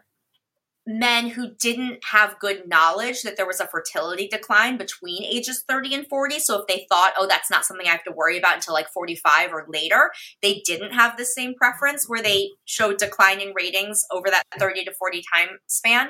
men 0.88 1.29
who 1.29 1.53
didn't 1.60 2.00
have 2.12 2.39
good 2.39 2.67
knowledge 2.67 3.21
that 3.21 3.38
there 3.38 3.45
was 3.45 3.60
a 3.60 3.67
fertility 3.67 4.27
decline 4.27 4.77
between 4.77 5.24
ages 5.24 5.63
30 5.67 5.93
and 5.93 6.07
40. 6.07 6.39
So 6.39 6.60
if 6.60 6.67
they 6.67 6.88
thought, 6.89 7.13
oh, 7.17 7.27
that's 7.27 7.51
not 7.51 7.65
something 7.65 7.88
I 7.88 7.91
have 7.91 8.03
to 8.05 8.12
worry 8.12 8.38
about 8.38 8.55
until 8.55 8.74
like 8.74 8.89
45 8.89 9.53
or 9.53 9.65
later, 9.69 10.12
they 10.41 10.62
didn't 10.65 10.93
have 10.93 11.17
the 11.17 11.25
same 11.25 11.53
preference 11.53 12.10
where 12.10 12.24
they 12.24 12.50
showed 12.65 12.98
declining 12.98 13.53
ratings 13.55 14.03
over 14.12 14.29
that 14.29 14.43
30 14.57 14.86
to 14.86 14.93
40 14.93 15.24
time 15.33 15.50
span. 15.67 16.10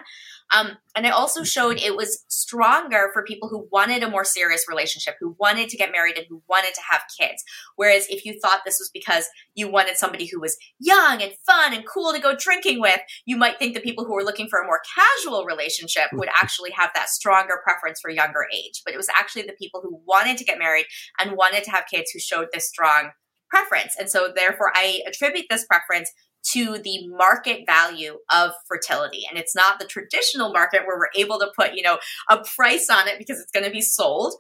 Um, 0.52 0.78
and 0.96 1.06
it 1.06 1.14
also 1.14 1.44
showed 1.44 1.78
it 1.80 1.96
was 1.96 2.26
stronger 2.28 3.10
for 3.14 3.24
people 3.24 3.48
who 3.48 3.68
wanted 3.72 4.04
a 4.04 4.10
more 4.10 4.26
serious 4.26 4.66
relationship, 4.68 5.16
who 5.20 5.36
wanted 5.40 5.70
to 5.70 5.78
get 5.78 5.92
married 5.92 6.18
and 6.18 6.26
who 6.30 6.42
wanted 6.50 6.74
to 6.74 6.82
have 6.90 7.02
kids. 7.20 7.44
Whereas 7.78 8.08
if 8.10 8.26
you 8.26 8.38
thought 8.40 8.62
this 8.66 8.80
was 8.80 8.92
because 8.94 9.28
you 9.56 9.72
wanted 9.72 9.98
somebody 9.98 10.26
who 10.26 10.42
was 10.42 10.58
young 10.80 11.22
and 11.22 11.32
fun 11.46 11.74
and 11.74 11.86
cool 11.88 12.12
to 12.12 12.20
go 12.20 12.36
drinking 12.38 12.82
with, 12.82 13.00
you 13.26 13.38
might 13.38 13.60
think 13.60 13.74
the 13.74 13.82
people 13.82 14.04
who 14.04 14.14
were 14.14 14.24
looking 14.24 14.50
for 14.50 14.60
a 14.60 14.66
more 14.66 14.82
casual 14.98 15.46
relationship 15.46 16.08
would 16.14 16.30
actually 16.36 16.72
have 16.72 16.90
that 16.96 17.10
stronger 17.10 17.62
preference 17.64 18.00
for 18.02 18.12
younger 18.12 18.46
age. 18.54 18.82
But 18.84 18.94
it 18.94 18.98
was 18.98 19.10
actually 19.16 19.44
the 19.44 19.54
people 19.54 19.82
who 19.82 20.02
wanted 20.06 20.38
to 20.38 20.46
get 20.46 20.60
married 20.60 20.86
and 21.20 21.38
wanted 21.38 21.64
to 21.64 21.72
have 21.72 21.86
kids 21.90 22.12
who 22.12 22.20
showed 22.20 22.48
this 22.52 22.68
strong 22.68 23.12
preference. 23.50 23.96
And 24.00 24.10
so 24.10 24.32
therefore 24.34 24.72
I 24.74 25.02
attribute 25.08 25.46
this 25.50 25.66
preference 25.66 26.12
to 26.54 26.80
the 26.80 27.08
market 27.08 27.66
value 27.66 28.18
of 28.34 28.52
fertility. 28.68 29.24
And 29.30 29.38
it's 29.38 29.56
not 29.56 29.80
the 29.80 29.86
traditional 29.86 30.52
market 30.52 30.82
where 30.86 30.98
we're 30.98 31.22
able 31.22 31.40
to 31.40 31.52
put, 31.56 31.76
you 31.76 31.84
know, 31.84 32.00
a 32.30 32.44
price 32.56 32.90
on 32.90 33.08
it 33.08 33.20
because 33.20 33.40
it's 33.40 33.52
going 33.52 33.66
to 33.66 33.72
be 33.72 33.82
sold, 33.82 34.34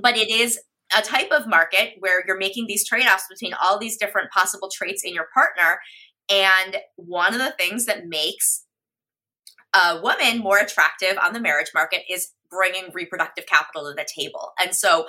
but 0.00 0.16
it 0.16 0.30
is 0.30 0.60
a 0.96 1.02
type 1.02 1.30
of 1.30 1.46
market 1.46 1.94
where 1.98 2.24
you're 2.26 2.38
making 2.38 2.66
these 2.66 2.86
trade-offs 2.86 3.26
between 3.28 3.54
all 3.60 3.78
these 3.78 3.96
different 3.96 4.30
possible 4.30 4.70
traits 4.72 5.04
in 5.04 5.14
your 5.14 5.26
partner. 5.34 5.80
And 6.28 6.76
one 6.96 7.34
of 7.34 7.40
the 7.40 7.54
things 7.58 7.86
that 7.86 8.06
makes 8.06 8.64
a 9.74 10.00
woman 10.00 10.38
more 10.38 10.58
attractive 10.58 11.16
on 11.22 11.32
the 11.32 11.40
marriage 11.40 11.70
market 11.74 12.02
is 12.08 12.32
bringing 12.50 12.92
reproductive 12.92 13.46
capital 13.46 13.84
to 13.84 13.94
the 13.94 14.06
table. 14.16 14.52
And 14.60 14.74
so, 14.74 15.06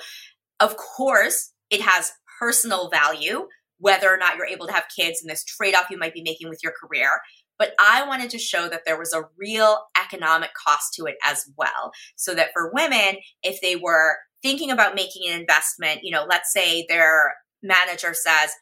of 0.60 0.76
course, 0.76 1.52
it 1.70 1.80
has 1.80 2.12
personal 2.38 2.88
value 2.90 3.48
whether 3.82 4.08
or 4.08 4.16
not 4.16 4.36
you're 4.36 4.46
able 4.46 4.66
to 4.68 4.72
have 4.72 4.84
kids 4.96 5.20
and 5.20 5.28
this 5.28 5.44
trade 5.44 5.74
off 5.74 5.90
you 5.90 5.98
might 5.98 6.14
be 6.14 6.22
making 6.22 6.48
with 6.48 6.60
your 6.62 6.72
career. 6.72 7.20
But 7.58 7.74
I 7.80 8.06
wanted 8.06 8.30
to 8.30 8.38
show 8.38 8.68
that 8.68 8.82
there 8.86 8.98
was 8.98 9.12
a 9.12 9.24
real 9.36 9.78
economic 10.00 10.50
cost 10.54 10.94
to 10.94 11.04
it 11.06 11.16
as 11.26 11.44
well. 11.58 11.90
So 12.16 12.34
that 12.34 12.50
for 12.54 12.72
women, 12.72 13.16
if 13.42 13.60
they 13.60 13.76
were 13.76 14.18
thinking 14.40 14.70
about 14.70 14.94
making 14.94 15.28
an 15.28 15.40
investment, 15.40 16.00
you 16.02 16.12
know, 16.12 16.24
let's 16.28 16.52
say 16.52 16.86
their 16.88 17.34
manager 17.62 18.14
says, 18.14 18.52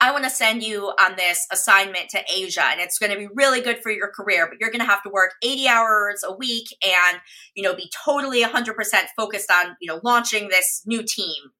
I 0.00 0.12
want 0.12 0.24
to 0.24 0.30
send 0.30 0.62
you 0.62 0.92
on 0.98 1.16
this 1.16 1.46
assignment 1.52 2.08
to 2.10 2.22
Asia 2.32 2.64
and 2.64 2.80
it's 2.80 2.98
going 2.98 3.12
to 3.12 3.18
be 3.18 3.28
really 3.34 3.60
good 3.60 3.82
for 3.82 3.90
your 3.90 4.08
career, 4.08 4.46
but 4.48 4.58
you're 4.58 4.70
going 4.70 4.80
to 4.80 4.86
have 4.86 5.02
to 5.02 5.10
work 5.10 5.32
80 5.42 5.68
hours 5.68 6.24
a 6.24 6.34
week 6.34 6.68
and, 6.82 7.20
you 7.54 7.62
know, 7.62 7.74
be 7.74 7.90
totally 8.04 8.42
100% 8.42 8.74
focused 9.14 9.50
on, 9.50 9.76
you 9.80 9.88
know, 9.88 10.00
launching 10.02 10.48
this 10.48 10.82
new 10.86 11.02
team. 11.02 11.50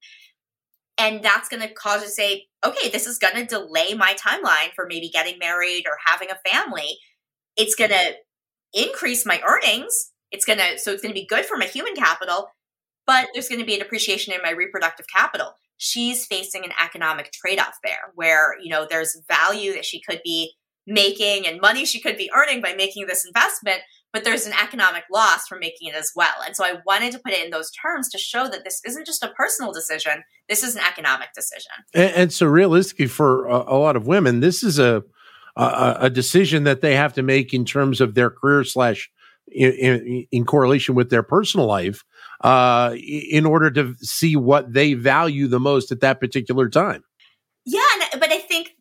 And 0.97 1.23
that's 1.23 1.49
going 1.49 1.61
to 1.61 1.73
cause 1.73 2.01
you 2.01 2.07
to 2.07 2.13
say, 2.13 2.47
okay, 2.65 2.89
this 2.89 3.07
is 3.07 3.17
going 3.17 3.35
to 3.35 3.45
delay 3.45 3.93
my 3.93 4.13
timeline 4.13 4.71
for 4.75 4.85
maybe 4.87 5.09
getting 5.09 5.39
married 5.39 5.85
or 5.87 5.97
having 6.05 6.29
a 6.29 6.49
family. 6.49 6.97
It's 7.57 7.75
going 7.75 7.91
to 7.91 8.13
increase 8.73 9.25
my 9.25 9.41
earnings. 9.45 10.11
It's 10.31 10.45
going 10.45 10.59
to, 10.59 10.77
so 10.77 10.91
it's 10.91 11.01
going 11.01 11.13
to 11.13 11.19
be 11.19 11.27
good 11.27 11.45
for 11.45 11.57
my 11.57 11.65
human 11.65 11.95
capital, 11.95 12.49
but 13.07 13.27
there's 13.33 13.49
going 13.49 13.59
to 13.59 13.65
be 13.65 13.75
a 13.75 13.79
depreciation 13.79 14.33
in 14.33 14.41
my 14.43 14.51
reproductive 14.51 15.05
capital. 15.13 15.53
She's 15.77 16.25
facing 16.25 16.63
an 16.63 16.71
economic 16.81 17.31
trade 17.31 17.59
off 17.59 17.75
there 17.83 18.11
where, 18.15 18.55
you 18.61 18.69
know, 18.69 18.85
there's 18.89 19.19
value 19.27 19.73
that 19.73 19.85
she 19.85 20.01
could 20.01 20.21
be 20.23 20.53
making 20.87 21.47
and 21.47 21.59
money 21.59 21.85
she 21.85 21.99
could 21.99 22.17
be 22.17 22.31
earning 22.35 22.61
by 22.61 22.73
making 22.73 23.07
this 23.07 23.25
investment, 23.25 23.81
but 24.13 24.23
there's 24.23 24.45
an 24.45 24.53
economic 24.61 25.03
loss 25.11 25.47
from 25.47 25.59
making 25.59 25.89
it 25.89 25.95
as 25.95 26.11
well. 26.15 26.33
And 26.45 26.55
so 26.55 26.65
I 26.65 26.75
wanted 26.85 27.11
to 27.13 27.19
put 27.19 27.33
it 27.33 27.43
in 27.43 27.51
those 27.51 27.71
terms 27.71 28.09
to 28.09 28.17
show 28.17 28.47
that 28.47 28.63
this 28.63 28.81
isn't 28.85 29.05
just 29.05 29.23
a 29.23 29.29
personal 29.29 29.71
decision, 29.71 30.23
this 30.49 30.63
is 30.63 30.75
an 30.75 30.83
economic 30.87 31.29
decision. 31.33 31.71
And, 31.93 32.11
and 32.15 32.33
so, 32.33 32.45
realistically, 32.45 33.07
for 33.07 33.45
a, 33.47 33.55
a, 33.55 33.77
lot 33.77 33.95
of 33.95 34.07
women, 34.07 34.39
this 34.39 34.63
is 34.63 34.79
a, 34.79 35.03
a, 35.55 35.97
a 36.01 36.09
decision 36.09 36.63
that 36.65 36.81
they 36.81 36.95
have 36.95 37.13
to 37.13 37.23
make 37.23 37.53
in 37.53 37.65
terms 37.65 38.01
of 38.01 38.15
their 38.15 38.29
career 38.29 38.63
slash 38.63 39.09
in, 39.47 39.71
in, 39.73 40.27
in 40.31 40.45
correlation 40.45 40.95
with 40.95 41.09
their 41.09 41.23
personal 41.23 41.65
life 41.65 42.03
uh, 42.41 42.95
in 42.95 43.45
order 43.45 43.69
to 43.71 43.95
see 43.99 44.35
what 44.35 44.73
they 44.73 44.93
value 44.93 45.47
the 45.47 45.59
most 45.59 45.91
at 45.91 46.01
that 46.01 46.19
particular 46.19 46.69
time. 46.69 47.03
Yeah, 47.65 47.81
but 48.13 48.31
I 48.31 48.39
think 48.39 48.71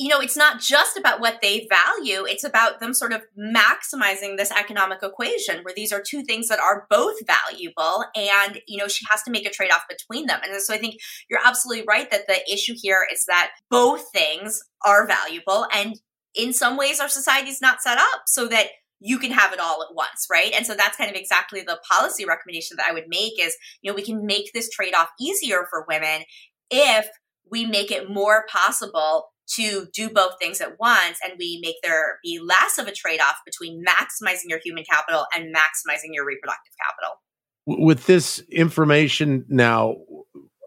you 0.00 0.08
know, 0.08 0.18
it's 0.18 0.36
not 0.36 0.60
just 0.60 0.96
about 0.96 1.20
what 1.20 1.42
they 1.42 1.68
value, 1.68 2.24
it's 2.24 2.42
about 2.42 2.80
them 2.80 2.94
sort 2.94 3.12
of 3.12 3.20
maximizing 3.38 4.38
this 4.38 4.50
economic 4.50 5.00
equation 5.02 5.62
where 5.62 5.74
these 5.76 5.92
are 5.92 6.02
two 6.02 6.22
things 6.22 6.48
that 6.48 6.58
are 6.58 6.86
both 6.88 7.16
valuable. 7.26 8.06
And, 8.16 8.62
you 8.66 8.78
know, 8.78 8.88
she 8.88 9.04
has 9.10 9.22
to 9.24 9.30
make 9.30 9.44
a 9.46 9.50
trade 9.50 9.70
off 9.70 9.82
between 9.90 10.24
them. 10.24 10.40
And 10.42 10.58
so 10.62 10.72
I 10.72 10.78
think 10.78 10.94
you're 11.28 11.44
absolutely 11.44 11.84
right 11.86 12.10
that 12.10 12.26
the 12.26 12.40
issue 12.50 12.72
here 12.80 13.06
is 13.12 13.26
that 13.26 13.50
both 13.68 14.10
things 14.10 14.62
are 14.86 15.06
valuable. 15.06 15.66
And 15.70 16.00
in 16.34 16.54
some 16.54 16.78
ways, 16.78 16.98
our 16.98 17.10
society 17.10 17.50
is 17.50 17.60
not 17.60 17.82
set 17.82 17.98
up 17.98 18.22
so 18.26 18.48
that 18.48 18.68
you 19.00 19.18
can 19.18 19.32
have 19.32 19.52
it 19.52 19.60
all 19.60 19.82
at 19.82 19.94
once, 19.94 20.28
right? 20.30 20.54
And 20.56 20.66
so 20.66 20.74
that's 20.74 20.96
kind 20.96 21.10
of 21.10 21.16
exactly 21.16 21.60
the 21.60 21.78
policy 21.90 22.24
recommendation 22.24 22.78
that 22.78 22.86
I 22.86 22.94
would 22.94 23.08
make 23.08 23.38
is, 23.38 23.54
you 23.82 23.90
know, 23.90 23.94
we 23.94 24.02
can 24.02 24.24
make 24.24 24.54
this 24.54 24.70
trade 24.70 24.94
off 24.94 25.10
easier 25.20 25.66
for 25.68 25.84
women 25.86 26.22
if 26.70 27.06
we 27.50 27.66
make 27.66 27.90
it 27.90 28.08
more 28.08 28.46
possible 28.50 29.29
to 29.56 29.86
do 29.92 30.08
both 30.08 30.32
things 30.40 30.60
at 30.60 30.78
once 30.78 31.18
and 31.24 31.34
we 31.38 31.58
make 31.62 31.76
there 31.82 32.18
be 32.22 32.38
less 32.38 32.78
of 32.78 32.86
a 32.86 32.92
trade-off 32.92 33.36
between 33.44 33.84
maximizing 33.84 34.48
your 34.48 34.60
human 34.64 34.84
capital 34.90 35.26
and 35.34 35.54
maximizing 35.54 36.10
your 36.12 36.24
reproductive 36.24 36.72
capital. 36.84 37.20
With 37.66 38.06
this 38.06 38.40
information 38.50 39.44
now 39.48 39.96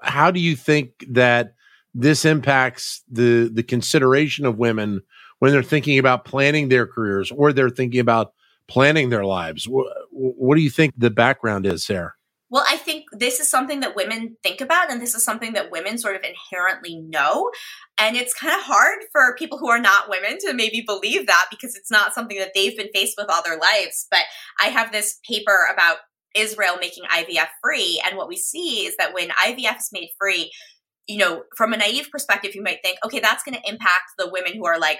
how 0.03 0.31
do 0.31 0.39
you 0.39 0.55
think 0.55 0.91
that 1.09 1.53
this 1.95 2.25
impacts 2.25 3.03
the 3.09 3.49
the 3.53 3.63
consideration 3.63 4.45
of 4.45 4.57
women 4.57 5.01
when 5.39 5.51
they're 5.51 5.63
thinking 5.63 5.97
about 5.97 6.25
planning 6.25 6.69
their 6.69 6.85
careers 6.85 7.31
or 7.31 7.53
they're 7.53 7.69
thinking 7.69 7.99
about 7.99 8.33
planning 8.67 9.09
their 9.09 9.25
lives? 9.25 9.67
What, 9.67 9.87
what 10.11 10.55
do 10.55 10.61
you 10.61 10.69
think 10.69 10.93
the 10.97 11.09
background 11.09 11.65
is 11.65 11.87
there? 11.87 12.15
Well, 12.49 12.65
I 12.67 12.77
this 13.17 13.39
is 13.39 13.49
something 13.49 13.81
that 13.81 13.95
women 13.95 14.37
think 14.43 14.61
about, 14.61 14.91
and 14.91 15.01
this 15.01 15.15
is 15.15 15.23
something 15.23 15.53
that 15.53 15.71
women 15.71 15.97
sort 15.97 16.15
of 16.15 16.23
inherently 16.23 16.99
know. 16.99 17.51
And 17.97 18.15
it's 18.15 18.33
kind 18.33 18.53
of 18.53 18.61
hard 18.61 18.99
for 19.11 19.35
people 19.37 19.57
who 19.57 19.69
are 19.69 19.79
not 19.79 20.09
women 20.09 20.37
to 20.39 20.53
maybe 20.53 20.83
believe 20.85 21.27
that 21.27 21.45
because 21.49 21.75
it's 21.75 21.91
not 21.91 22.13
something 22.13 22.37
that 22.39 22.51
they've 22.55 22.75
been 22.75 22.89
faced 22.93 23.15
with 23.17 23.29
all 23.29 23.43
their 23.43 23.57
lives. 23.57 24.07
But 24.09 24.21
I 24.59 24.67
have 24.67 24.91
this 24.91 25.19
paper 25.27 25.67
about 25.71 25.97
Israel 26.35 26.77
making 26.79 27.03
IVF 27.03 27.47
free. 27.63 28.01
And 28.05 28.17
what 28.17 28.27
we 28.27 28.37
see 28.37 28.85
is 28.85 28.97
that 28.97 29.13
when 29.13 29.29
IVF 29.29 29.77
is 29.77 29.89
made 29.93 30.09
free, 30.19 30.51
you 31.07 31.17
know, 31.17 31.43
from 31.55 31.73
a 31.73 31.77
naive 31.77 32.09
perspective, 32.11 32.55
you 32.55 32.63
might 32.63 32.79
think, 32.83 32.97
okay, 33.05 33.19
that's 33.19 33.43
going 33.43 33.55
to 33.55 33.69
impact 33.69 34.13
the 34.17 34.29
women 34.29 34.53
who 34.55 34.65
are 34.65 34.79
like 34.79 34.99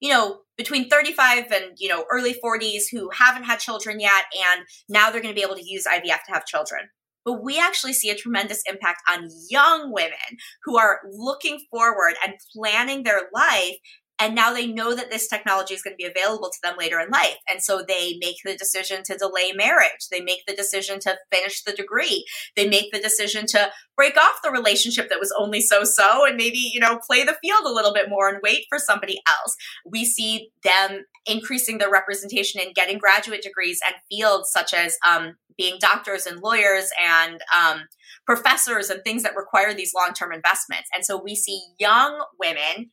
you 0.00 0.08
know, 0.08 0.38
between 0.56 0.88
35 0.88 1.52
and, 1.52 1.76
you 1.78 1.88
know, 1.88 2.04
early 2.10 2.34
40s 2.42 2.84
who 2.90 3.10
haven't 3.10 3.44
had 3.44 3.60
children 3.60 4.00
yet, 4.00 4.24
and 4.54 4.66
now 4.88 5.10
they're 5.10 5.20
going 5.20 5.34
to 5.34 5.38
be 5.38 5.44
able 5.44 5.56
to 5.56 5.66
use 5.66 5.86
IVF 5.86 6.24
to 6.26 6.32
have 6.32 6.46
children. 6.46 6.88
But 7.24 7.42
we 7.42 7.58
actually 7.58 7.92
see 7.92 8.10
a 8.10 8.16
tremendous 8.16 8.62
impact 8.68 9.02
on 9.08 9.28
young 9.48 9.92
women 9.92 10.38
who 10.64 10.78
are 10.78 11.00
looking 11.12 11.60
forward 11.70 12.14
and 12.24 12.34
planning 12.54 13.02
their 13.02 13.22
life 13.32 13.76
and 14.20 14.34
now 14.34 14.52
they 14.52 14.66
know 14.66 14.94
that 14.94 15.10
this 15.10 15.26
technology 15.26 15.74
is 15.74 15.82
going 15.82 15.94
to 15.94 15.96
be 15.96 16.04
available 16.04 16.50
to 16.50 16.58
them 16.62 16.76
later 16.78 17.00
in 17.00 17.08
life. 17.10 17.38
And 17.48 17.62
so 17.62 17.82
they 17.86 18.18
make 18.20 18.36
the 18.44 18.56
decision 18.56 19.02
to 19.04 19.16
delay 19.16 19.52
marriage. 19.52 20.08
They 20.10 20.20
make 20.20 20.44
the 20.46 20.54
decision 20.54 21.00
to 21.00 21.16
finish 21.32 21.62
the 21.62 21.72
degree. 21.72 22.24
They 22.54 22.68
make 22.68 22.92
the 22.92 23.00
decision 23.00 23.46
to 23.48 23.70
break 23.96 24.16
off 24.16 24.40
the 24.42 24.50
relationship 24.50 25.08
that 25.08 25.20
was 25.20 25.34
only 25.38 25.60
so 25.60 25.84
so 25.84 26.26
and 26.26 26.36
maybe, 26.36 26.58
you 26.58 26.80
know, 26.80 27.00
play 27.06 27.24
the 27.24 27.36
field 27.42 27.64
a 27.64 27.72
little 27.72 27.94
bit 27.94 28.10
more 28.10 28.28
and 28.28 28.40
wait 28.42 28.66
for 28.68 28.78
somebody 28.78 29.20
else. 29.26 29.56
We 29.86 30.04
see 30.04 30.50
them 30.62 31.04
increasing 31.26 31.78
their 31.78 31.90
representation 31.90 32.60
and 32.60 32.74
getting 32.74 32.98
graduate 32.98 33.42
degrees 33.42 33.80
and 33.86 33.94
fields 34.10 34.50
such 34.52 34.74
as 34.74 34.96
um, 35.08 35.36
being 35.56 35.78
doctors 35.80 36.26
and 36.26 36.40
lawyers 36.40 36.90
and 37.02 37.40
um, 37.56 37.82
professors 38.26 38.90
and 38.90 39.02
things 39.02 39.22
that 39.22 39.36
require 39.36 39.74
these 39.74 39.92
long 39.94 40.12
term 40.12 40.32
investments. 40.32 40.88
And 40.94 41.04
so 41.04 41.20
we 41.22 41.34
see 41.34 41.60
young 41.78 42.24
women 42.38 42.90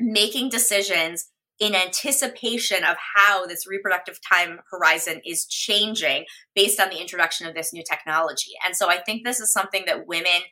making 0.00 0.48
decisions 0.48 1.30
in 1.58 1.74
anticipation 1.74 2.84
of 2.84 2.96
how 3.16 3.44
this 3.46 3.66
reproductive 3.66 4.18
time 4.32 4.60
horizon 4.70 5.20
is 5.26 5.44
changing 5.46 6.24
based 6.54 6.78
on 6.78 6.88
the 6.88 7.00
introduction 7.00 7.46
of 7.48 7.54
this 7.54 7.72
new 7.72 7.82
technology. 7.88 8.52
And 8.64 8.76
so 8.76 8.88
I 8.88 8.98
think 8.98 9.24
this 9.24 9.40
is 9.40 9.52
something 9.52 9.84
that 9.86 10.06
women 10.06 10.42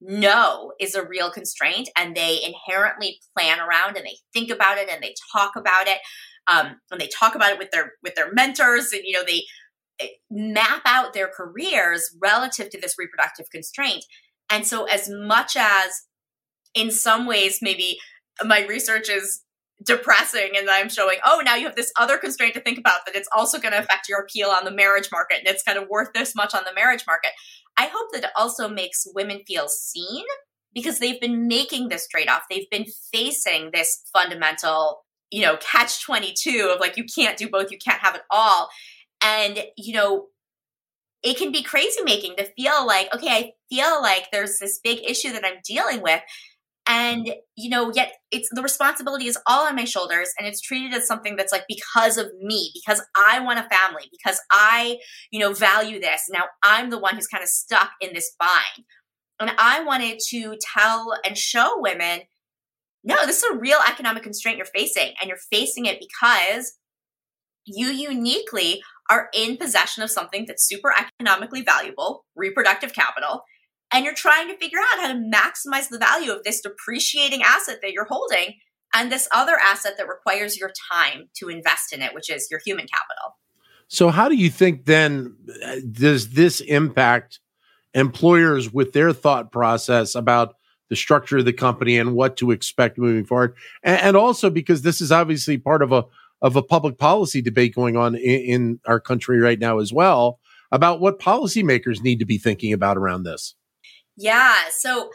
know 0.00 0.72
is 0.80 0.94
a 0.94 1.06
real 1.06 1.30
constraint 1.30 1.88
and 1.96 2.16
they 2.16 2.38
inherently 2.44 3.20
plan 3.36 3.58
around 3.60 3.96
and 3.96 4.06
they 4.06 4.16
think 4.32 4.50
about 4.50 4.78
it 4.78 4.88
and 4.90 5.02
they 5.02 5.14
talk 5.32 5.52
about 5.56 5.88
it 5.88 5.98
um, 6.50 6.76
and 6.90 7.00
they 7.00 7.08
talk 7.08 7.34
about 7.34 7.52
it 7.52 7.58
with 7.58 7.70
their 7.72 7.92
with 8.02 8.14
their 8.14 8.32
mentors 8.32 8.92
and 8.92 9.02
you 9.04 9.12
know 9.12 9.24
they 9.24 9.42
eh, 10.00 10.06
map 10.30 10.82
out 10.86 11.14
their 11.14 11.28
careers 11.28 12.16
relative 12.22 12.70
to 12.70 12.80
this 12.80 12.94
reproductive 12.98 13.46
constraint 13.50 14.04
And 14.50 14.66
so, 14.66 14.84
as 14.84 15.08
much 15.08 15.56
as 15.56 16.02
in 16.74 16.90
some 16.90 17.26
ways, 17.26 17.58
maybe 17.60 17.98
my 18.44 18.66
research 18.66 19.08
is 19.08 19.42
depressing 19.84 20.52
and 20.56 20.68
I'm 20.68 20.88
showing, 20.88 21.18
oh, 21.24 21.40
now 21.44 21.54
you 21.54 21.66
have 21.66 21.76
this 21.76 21.92
other 21.98 22.18
constraint 22.18 22.54
to 22.54 22.60
think 22.60 22.78
about 22.78 23.06
that 23.06 23.14
it's 23.14 23.28
also 23.34 23.58
going 23.58 23.72
to 23.72 23.78
affect 23.78 24.08
your 24.08 24.20
appeal 24.20 24.48
on 24.48 24.64
the 24.64 24.72
marriage 24.72 25.08
market 25.12 25.38
and 25.38 25.46
it's 25.46 25.62
kind 25.62 25.78
of 25.78 25.88
worth 25.88 26.08
this 26.14 26.34
much 26.34 26.54
on 26.54 26.64
the 26.64 26.74
marriage 26.74 27.04
market. 27.06 27.30
I 27.76 27.86
hope 27.86 28.10
that 28.12 28.24
it 28.24 28.30
also 28.36 28.68
makes 28.68 29.06
women 29.14 29.42
feel 29.46 29.68
seen 29.68 30.24
because 30.74 30.98
they've 30.98 31.20
been 31.20 31.46
making 31.46 31.88
this 31.88 32.08
trade 32.08 32.28
off. 32.28 32.42
They've 32.50 32.68
been 32.70 32.86
facing 33.12 33.70
this 33.72 34.02
fundamental, 34.12 35.04
you 35.30 35.42
know, 35.42 35.56
catch 35.60 36.02
22 36.04 36.72
of 36.74 36.80
like, 36.80 36.96
you 36.96 37.04
can't 37.04 37.38
do 37.38 37.48
both, 37.48 37.70
you 37.70 37.78
can't 37.78 38.00
have 38.00 38.16
it 38.16 38.22
all. 38.30 38.68
And, 39.22 39.60
you 39.76 39.94
know, 39.94 40.26
it 41.22 41.36
can 41.36 41.52
be 41.52 41.62
crazy 41.62 42.02
making 42.04 42.36
to 42.36 42.44
feel 42.56 42.86
like, 42.86 43.12
okay, 43.14 43.28
I 43.28 43.52
feel 43.70 44.00
like 44.02 44.28
there's 44.32 44.58
this 44.58 44.78
big 44.82 45.00
issue 45.08 45.32
that 45.32 45.44
I'm 45.44 45.60
dealing 45.64 46.00
with 46.00 46.20
and 46.88 47.34
you 47.54 47.68
know 47.68 47.92
yet 47.94 48.14
it's 48.32 48.48
the 48.50 48.62
responsibility 48.62 49.26
is 49.26 49.38
all 49.46 49.66
on 49.66 49.76
my 49.76 49.84
shoulders 49.84 50.30
and 50.38 50.48
it's 50.48 50.60
treated 50.60 50.94
as 50.94 51.06
something 51.06 51.36
that's 51.36 51.52
like 51.52 51.64
because 51.68 52.16
of 52.16 52.26
me 52.42 52.72
because 52.74 53.02
i 53.14 53.38
want 53.38 53.58
a 53.58 53.68
family 53.68 54.04
because 54.10 54.40
i 54.50 54.98
you 55.30 55.38
know 55.38 55.52
value 55.52 56.00
this. 56.00 56.22
Now 56.30 56.44
i'm 56.64 56.90
the 56.90 56.98
one 56.98 57.14
who's 57.14 57.28
kind 57.28 57.44
of 57.44 57.48
stuck 57.48 57.90
in 58.00 58.14
this 58.14 58.34
bind. 58.40 58.86
And 59.38 59.52
i 59.58 59.84
wanted 59.84 60.18
to 60.30 60.56
tell 60.74 61.14
and 61.24 61.36
show 61.36 61.74
women 61.76 62.20
no 63.04 63.26
this 63.26 63.42
is 63.42 63.50
a 63.52 63.58
real 63.58 63.78
economic 63.86 64.22
constraint 64.22 64.56
you're 64.56 64.66
facing 64.66 65.12
and 65.20 65.28
you're 65.28 65.38
facing 65.52 65.86
it 65.86 66.00
because 66.00 66.78
you 67.66 67.88
uniquely 67.88 68.82
are 69.10 69.28
in 69.34 69.58
possession 69.58 70.02
of 70.02 70.10
something 70.10 70.46
that's 70.46 70.66
super 70.66 70.92
economically 70.98 71.62
valuable 71.62 72.24
reproductive 72.34 72.94
capital 72.94 73.42
and 73.92 74.04
you're 74.04 74.14
trying 74.14 74.48
to 74.48 74.56
figure 74.56 74.78
out 74.78 75.00
how 75.00 75.12
to 75.12 75.18
maximize 75.18 75.88
the 75.88 75.98
value 75.98 76.32
of 76.32 76.44
this 76.44 76.60
depreciating 76.60 77.42
asset 77.42 77.78
that 77.82 77.92
you're 77.92 78.06
holding 78.08 78.54
and 78.94 79.12
this 79.12 79.28
other 79.32 79.56
asset 79.56 79.94
that 79.98 80.08
requires 80.08 80.58
your 80.58 80.72
time 80.90 81.28
to 81.36 81.48
invest 81.48 81.92
in 81.92 82.02
it, 82.02 82.14
which 82.14 82.30
is 82.30 82.48
your 82.50 82.60
human 82.64 82.86
capital. 82.86 83.36
So, 83.88 84.10
how 84.10 84.28
do 84.28 84.36
you 84.36 84.50
think 84.50 84.84
then 84.84 85.36
uh, 85.64 85.76
does 85.90 86.30
this 86.30 86.60
impact 86.60 87.40
employers 87.94 88.72
with 88.72 88.92
their 88.92 89.12
thought 89.12 89.50
process 89.50 90.14
about 90.14 90.54
the 90.90 90.96
structure 90.96 91.38
of 91.38 91.44
the 91.44 91.52
company 91.52 91.98
and 91.98 92.14
what 92.14 92.36
to 92.38 92.50
expect 92.50 92.98
moving 92.98 93.24
forward? 93.24 93.54
And, 93.82 94.00
and 94.00 94.16
also 94.16 94.50
because 94.50 94.82
this 94.82 95.00
is 95.00 95.10
obviously 95.10 95.56
part 95.58 95.82
of 95.82 95.92
a 95.92 96.04
of 96.40 96.54
a 96.54 96.62
public 96.62 96.98
policy 96.98 97.42
debate 97.42 97.74
going 97.74 97.96
on 97.96 98.14
in, 98.14 98.40
in 98.40 98.80
our 98.86 99.00
country 99.00 99.40
right 99.40 99.58
now 99.58 99.78
as 99.80 99.92
well 99.92 100.38
about 100.70 101.00
what 101.00 101.18
policymakers 101.18 102.02
need 102.02 102.18
to 102.20 102.26
be 102.26 102.38
thinking 102.38 102.72
about 102.72 102.96
around 102.96 103.24
this. 103.24 103.54
Yeah. 104.18 104.54
So 104.70 105.10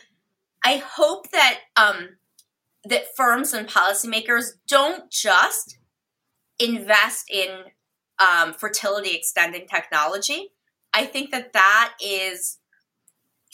I 0.64 0.78
hope 0.78 1.30
that 1.32 1.60
um, 1.76 2.18
that 2.86 3.16
firms 3.16 3.54
and 3.54 3.68
policymakers 3.68 4.46
don't 4.68 5.12
just 5.12 5.78
invest 6.58 7.30
in 7.30 7.50
um, 8.18 8.54
fertility 8.54 9.14
extending 9.14 9.68
technology. 9.68 10.52
I 10.94 11.06
think 11.06 11.32
that 11.32 11.52
that 11.52 11.94
is 12.04 12.60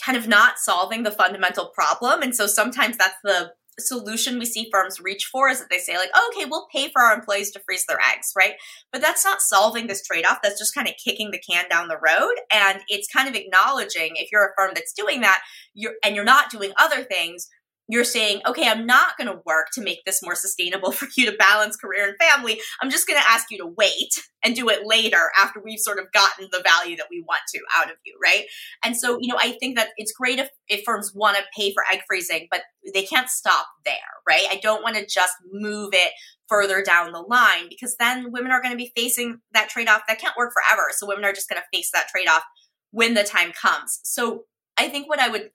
kind 0.05 0.17
of 0.17 0.27
not 0.27 0.59
solving 0.59 1.01
the 1.01 1.11
fundamental 1.11 1.65
problem, 1.67 2.21
and 2.21 2.35
so 2.35 2.45
sometimes 2.45 2.97
that's 2.97 3.17
the 3.23 3.53
solution 3.79 4.39
we 4.39 4.45
see 4.45 4.69
firms 4.71 4.99
reach 4.99 5.25
for 5.25 5.49
is 5.49 5.59
that 5.59 5.69
they 5.69 5.77
say 5.77 5.97
like 5.97 6.09
oh, 6.15 6.33
okay 6.33 6.45
we'll 6.45 6.67
pay 6.71 6.89
for 6.89 7.01
our 7.01 7.13
employees 7.13 7.51
to 7.51 7.59
freeze 7.59 7.85
their 7.85 7.99
eggs 7.99 8.33
right? 8.35 8.53
But 8.91 9.01
that's 9.01 9.25
not 9.25 9.41
solving 9.41 9.87
this 9.87 10.03
trade-off. 10.03 10.39
That's 10.41 10.59
just 10.59 10.73
kind 10.73 10.87
of 10.87 10.95
kicking 11.03 11.31
the 11.31 11.39
can 11.39 11.69
down 11.69 11.87
the 11.87 11.97
road 11.97 12.35
and 12.51 12.81
it's 12.87 13.07
kind 13.07 13.27
of 13.27 13.35
acknowledging 13.35 14.11
if 14.15 14.31
you're 14.31 14.45
a 14.45 14.53
firm 14.57 14.71
that's 14.73 14.93
doing 14.93 15.21
that 15.21 15.41
you're 15.73 15.93
and 16.03 16.15
you're 16.15 16.25
not 16.25 16.49
doing 16.49 16.71
other 16.77 17.03
things 17.03 17.49
you're 17.89 18.03
saying, 18.03 18.39
okay, 18.45 18.69
I'm 18.69 18.85
not 18.85 19.17
going 19.17 19.27
to 19.27 19.41
work 19.47 19.69
to 19.73 19.81
make 19.81 20.05
this 20.05 20.21
more 20.21 20.35
sustainable 20.35 20.91
for 20.93 21.07
you 21.17 21.29
to 21.29 21.35
balance 21.37 21.75
career 21.75 22.07
and 22.07 22.15
family. 22.17 22.61
I'm 22.81 22.91
just 22.91 23.07
going 23.07 23.19
to 23.19 23.27
ask 23.27 23.47
you 23.49 23.57
to 23.57 23.65
wait 23.65 24.11
and 24.45 24.55
do 24.55 24.69
it 24.69 24.85
later 24.85 25.31
after 25.37 25.59
we've 25.59 25.79
sort 25.79 25.97
of 25.97 26.11
gotten 26.11 26.47
the 26.51 26.63
value 26.63 26.95
that 26.97 27.07
we 27.09 27.25
want 27.27 27.41
to 27.53 27.59
out 27.75 27.89
of 27.89 27.97
you, 28.05 28.15
right? 28.23 28.45
And 28.85 28.95
so, 28.95 29.17
you 29.19 29.27
know, 29.27 29.39
I 29.39 29.53
think 29.59 29.75
that 29.75 29.89
it's 29.97 30.13
great 30.13 30.37
if, 30.37 30.49
if 30.67 30.83
firms 30.85 31.11
want 31.15 31.37
to 31.37 31.43
pay 31.57 31.73
for 31.73 31.83
egg 31.91 32.01
freezing, 32.07 32.47
but 32.51 32.61
they 32.93 33.03
can't 33.03 33.27
stop 33.27 33.65
there, 33.85 33.95
right? 34.27 34.45
I 34.49 34.59
don't 34.61 34.83
want 34.83 34.95
to 34.95 35.05
just 35.05 35.33
move 35.51 35.89
it 35.93 36.11
further 36.47 36.83
down 36.83 37.11
the 37.11 37.21
line 37.21 37.69
because 37.69 37.95
then 37.97 38.31
women 38.31 38.51
are 38.51 38.61
going 38.61 38.73
to 38.73 38.77
be 38.77 38.93
facing 38.95 39.39
that 39.53 39.69
trade 39.69 39.89
off 39.89 40.03
that 40.07 40.19
can't 40.19 40.37
work 40.37 40.53
forever. 40.53 40.89
So 40.91 41.07
women 41.07 41.25
are 41.25 41.33
just 41.33 41.49
going 41.49 41.61
to 41.61 41.77
face 41.77 41.89
that 41.93 42.07
trade 42.07 42.27
off 42.27 42.43
when 42.91 43.15
the 43.15 43.23
time 43.23 43.51
comes. 43.51 43.99
So 44.03 44.45
I 44.77 44.89
think 44.89 45.09
what 45.09 45.19
I 45.19 45.27
would 45.27 45.49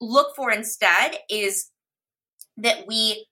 look 0.00 0.34
for 0.36 0.50
instead 0.50 1.16
is 1.30 1.70
that 2.56 2.86
we 2.86 3.26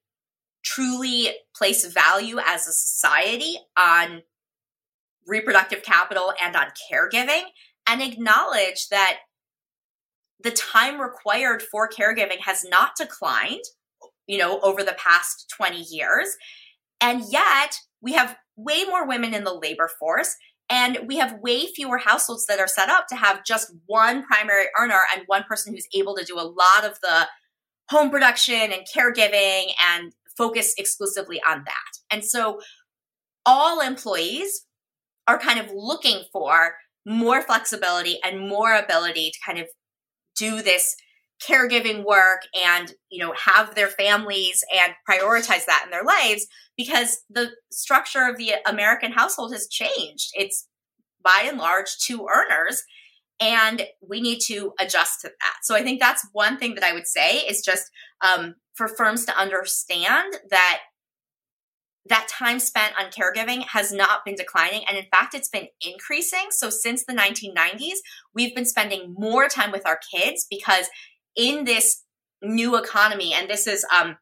truly 0.65 1.31
place 1.57 1.87
value 1.87 2.39
as 2.45 2.67
a 2.67 2.73
society 2.73 3.57
on 3.79 4.23
reproductive 5.27 5.83
capital 5.83 6.33
and 6.43 6.57
on 6.57 6.67
caregiving 6.91 7.43
and 7.87 8.03
acknowledge 8.03 8.89
that 8.89 9.19
the 10.43 10.51
time 10.51 11.01
required 11.01 11.63
for 11.63 11.89
caregiving 11.89 12.41
has 12.41 12.65
not 12.65 12.91
declined 12.97 13.63
you 14.27 14.39
know 14.39 14.61
over 14.61 14.83
the 14.83 14.97
past 14.99 15.53
20 15.57 15.81
years. 15.83 16.37
And 17.01 17.23
yet 17.31 17.77
we 18.01 18.13
have 18.15 18.37
way 18.57 18.85
more 18.85 19.07
women 19.07 19.35
in 19.35 19.45
the 19.45 19.55
labor 19.55 19.91
force 19.99 20.35
and 20.69 20.99
we 21.07 21.17
have 21.19 21.39
way 21.41 21.67
fewer 21.67 21.99
households 21.99 22.47
that 22.47 22.59
are 22.59 22.67
set 22.67 22.89
up 22.89 23.07
to 23.09 23.17
have 23.17 23.45
just 23.45 23.73
one 23.87 24.25
primary 24.25 24.67
earner 24.79 25.01
and 25.15 25.23
one 25.27 25.45
person 25.45 25.73
who's 25.73 25.87
able 25.95 26.17
to 26.17 26.25
do 26.25 26.39
a 26.39 26.43
lot 26.43 26.85
of 26.85 26.99
the 27.01 27.29
home 27.91 28.11
production 28.11 28.73
and 28.73 28.87
caregiving 28.95 29.67
and 29.81 30.13
focus 30.37 30.75
exclusively 30.77 31.41
on 31.49 31.63
that. 31.65 31.99
And 32.11 32.25
so 32.25 32.61
all 33.45 33.81
employees 33.81 34.67
are 35.29 35.39
kind 35.39 35.61
of 35.61 35.71
looking 35.73 36.23
for 36.33 36.75
more 37.07 37.43
flexibility 37.43 38.19
and 38.25 38.49
more 38.49 38.75
ability 38.75 39.31
to 39.31 39.39
kind 39.45 39.59
of 39.59 39.69
do 40.37 40.63
this 40.63 40.97
caregiving 41.43 42.05
work 42.05 42.43
and 42.55 42.95
you 43.11 43.23
know 43.23 43.35
have 43.45 43.75
their 43.75 43.89
families 43.89 44.65
and 44.75 44.95
prioritize 45.09 45.67
that 45.67 45.83
in 45.85 45.91
their 45.91 46.05
lives 46.05 46.47
because 46.77 47.23
the 47.29 47.51
structure 47.71 48.27
of 48.29 48.39
the 48.39 48.53
american 48.67 49.13
household 49.13 49.53
has 49.53 49.69
changed. 49.69 50.31
It's 50.35 50.67
by 51.23 51.45
and 51.47 51.59
large 51.59 51.99
two 51.99 52.27
earners 52.35 52.83
and 53.39 53.83
we 54.01 54.23
need 54.23 54.39
to 54.47 54.73
adjust 54.81 55.21
to 55.23 55.29
that. 55.29 55.57
So 55.63 55.75
i 55.75 55.83
think 55.83 56.01
that's 56.01 56.27
one 56.33 56.59
thing 56.59 56.75
that 56.75 56.85
i 56.85 56.93
would 56.93 57.07
say 57.07 57.39
is 57.39 57.63
just 57.63 57.91
um, 58.23 58.55
for 58.75 58.89
firms 58.89 59.27
to 59.27 59.39
understand 59.39 60.39
that 60.51 60.81
that 62.09 62.29
time 62.29 62.61
spent 62.61 62.95
on 62.99 63.11
caregiving 63.11 63.65
has 63.73 63.93
not 63.93 64.25
been 64.25 64.37
declining 64.37 64.83
and 64.89 64.97
in 64.97 65.07
fact 65.11 65.35
it's 65.35 65.49
been 65.49 65.67
increasing. 65.81 66.47
So 66.51 66.71
since 66.71 67.05
the 67.05 67.13
1990s 67.13 67.97
we've 68.35 68.55
been 68.55 68.65
spending 68.65 69.15
more 69.19 69.49
time 69.49 69.73
with 69.73 69.87
our 69.87 69.99
kids 70.15 70.47
because 70.49 70.89
in 71.37 71.65
this 71.65 72.03
new 72.43 72.77
economy, 72.77 73.33
and 73.35 73.49
this 73.49 73.67
is 73.67 73.85
um, 73.97 74.17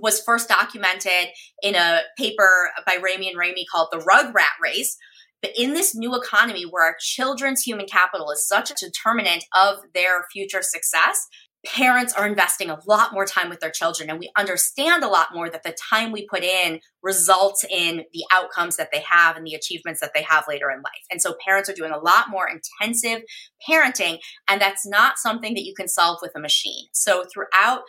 was 0.00 0.20
first 0.20 0.48
documented 0.48 1.28
in 1.62 1.74
a 1.74 2.00
paper 2.16 2.70
by 2.86 2.96
Ramey 2.96 3.28
and 3.28 3.38
Ramey 3.38 3.64
called 3.70 3.88
The 3.90 3.98
Rugrat 3.98 4.60
Race. 4.62 4.96
But 5.40 5.52
in 5.56 5.72
this 5.72 5.94
new 5.94 6.16
economy 6.16 6.64
where 6.64 6.84
our 6.84 6.96
children's 6.98 7.62
human 7.62 7.86
capital 7.86 8.30
is 8.30 8.46
such 8.46 8.70
a 8.70 8.74
determinant 8.74 9.44
of 9.56 9.76
their 9.94 10.24
future 10.32 10.62
success, 10.62 11.26
parents 11.66 12.12
are 12.12 12.26
investing 12.26 12.70
a 12.70 12.78
lot 12.86 13.12
more 13.12 13.24
time 13.24 13.48
with 13.48 13.58
their 13.58 13.70
children 13.70 14.08
and 14.08 14.18
we 14.18 14.30
understand 14.36 15.02
a 15.02 15.08
lot 15.08 15.34
more 15.34 15.50
that 15.50 15.64
the 15.64 15.76
time 15.90 16.12
we 16.12 16.26
put 16.26 16.44
in 16.44 16.80
results 17.02 17.64
in 17.68 18.04
the 18.12 18.24
outcomes 18.30 18.76
that 18.76 18.90
they 18.92 19.00
have 19.00 19.36
and 19.36 19.44
the 19.44 19.54
achievements 19.54 20.00
that 20.00 20.12
they 20.14 20.22
have 20.22 20.44
later 20.48 20.70
in 20.70 20.78
life. 20.78 21.04
And 21.10 21.20
so 21.20 21.34
parents 21.44 21.68
are 21.68 21.74
doing 21.74 21.90
a 21.90 21.98
lot 21.98 22.30
more 22.30 22.48
intensive 22.48 23.22
parenting 23.68 24.20
and 24.48 24.60
that's 24.60 24.86
not 24.86 25.18
something 25.18 25.54
that 25.54 25.64
you 25.64 25.74
can 25.74 25.88
solve 25.88 26.18
with 26.22 26.32
a 26.36 26.40
machine. 26.40 26.86
So 26.92 27.24
throughout 27.32 27.82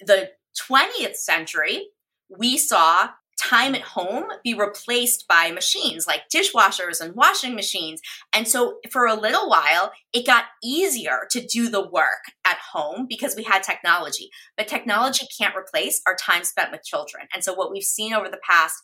the 0.00 0.30
20th 0.68 1.14
century, 1.14 1.86
we 2.28 2.58
saw 2.58 3.10
time 3.50 3.74
at 3.74 3.82
home 3.82 4.24
be 4.42 4.54
replaced 4.54 5.26
by 5.28 5.50
machines 5.50 6.06
like 6.06 6.22
dishwashers 6.34 7.00
and 7.00 7.14
washing 7.14 7.54
machines. 7.54 8.00
And 8.32 8.46
so 8.48 8.78
for 8.90 9.06
a 9.06 9.14
little 9.14 9.48
while, 9.48 9.92
it 10.12 10.26
got 10.26 10.44
easier 10.62 11.26
to 11.30 11.46
do 11.46 11.68
the 11.68 11.86
work 11.86 12.24
at 12.46 12.58
home 12.72 13.06
because 13.08 13.36
we 13.36 13.42
had 13.42 13.62
technology. 13.62 14.30
But 14.56 14.68
technology 14.68 15.26
can't 15.38 15.56
replace 15.56 16.00
our 16.06 16.16
time 16.16 16.44
spent 16.44 16.72
with 16.72 16.84
children. 16.84 17.26
And 17.32 17.44
so 17.44 17.54
what 17.54 17.70
we've 17.70 17.82
seen 17.82 18.14
over 18.14 18.28
the 18.28 18.40
past 18.48 18.74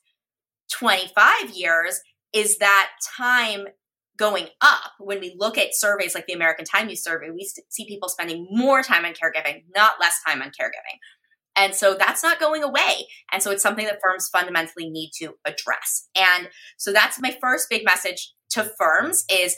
25 0.72 1.50
years 1.50 2.00
is 2.32 2.58
that 2.58 2.90
time 3.16 3.66
going 4.16 4.48
up 4.60 4.92
when 4.98 5.18
we 5.18 5.34
look 5.38 5.56
at 5.56 5.74
surveys 5.74 6.14
like 6.14 6.26
the 6.26 6.34
American 6.34 6.64
Time 6.66 6.90
Use 6.90 7.02
Survey, 7.02 7.30
we 7.30 7.50
see 7.70 7.86
people 7.86 8.08
spending 8.08 8.46
more 8.50 8.82
time 8.82 9.06
on 9.06 9.12
caregiving, 9.12 9.64
not 9.74 9.92
less 9.98 10.20
time 10.26 10.42
on 10.42 10.48
caregiving. 10.48 10.98
And 11.60 11.74
so 11.74 11.94
that's 11.94 12.22
not 12.22 12.40
going 12.40 12.62
away. 12.62 13.06
And 13.30 13.42
so 13.42 13.50
it's 13.50 13.62
something 13.62 13.84
that 13.84 14.00
firms 14.02 14.30
fundamentally 14.32 14.88
need 14.88 15.10
to 15.18 15.34
address. 15.44 16.08
And 16.16 16.48
so 16.78 16.90
that's 16.90 17.20
my 17.20 17.36
first 17.38 17.68
big 17.68 17.84
message 17.84 18.32
to 18.52 18.72
firms 18.78 19.26
is 19.30 19.56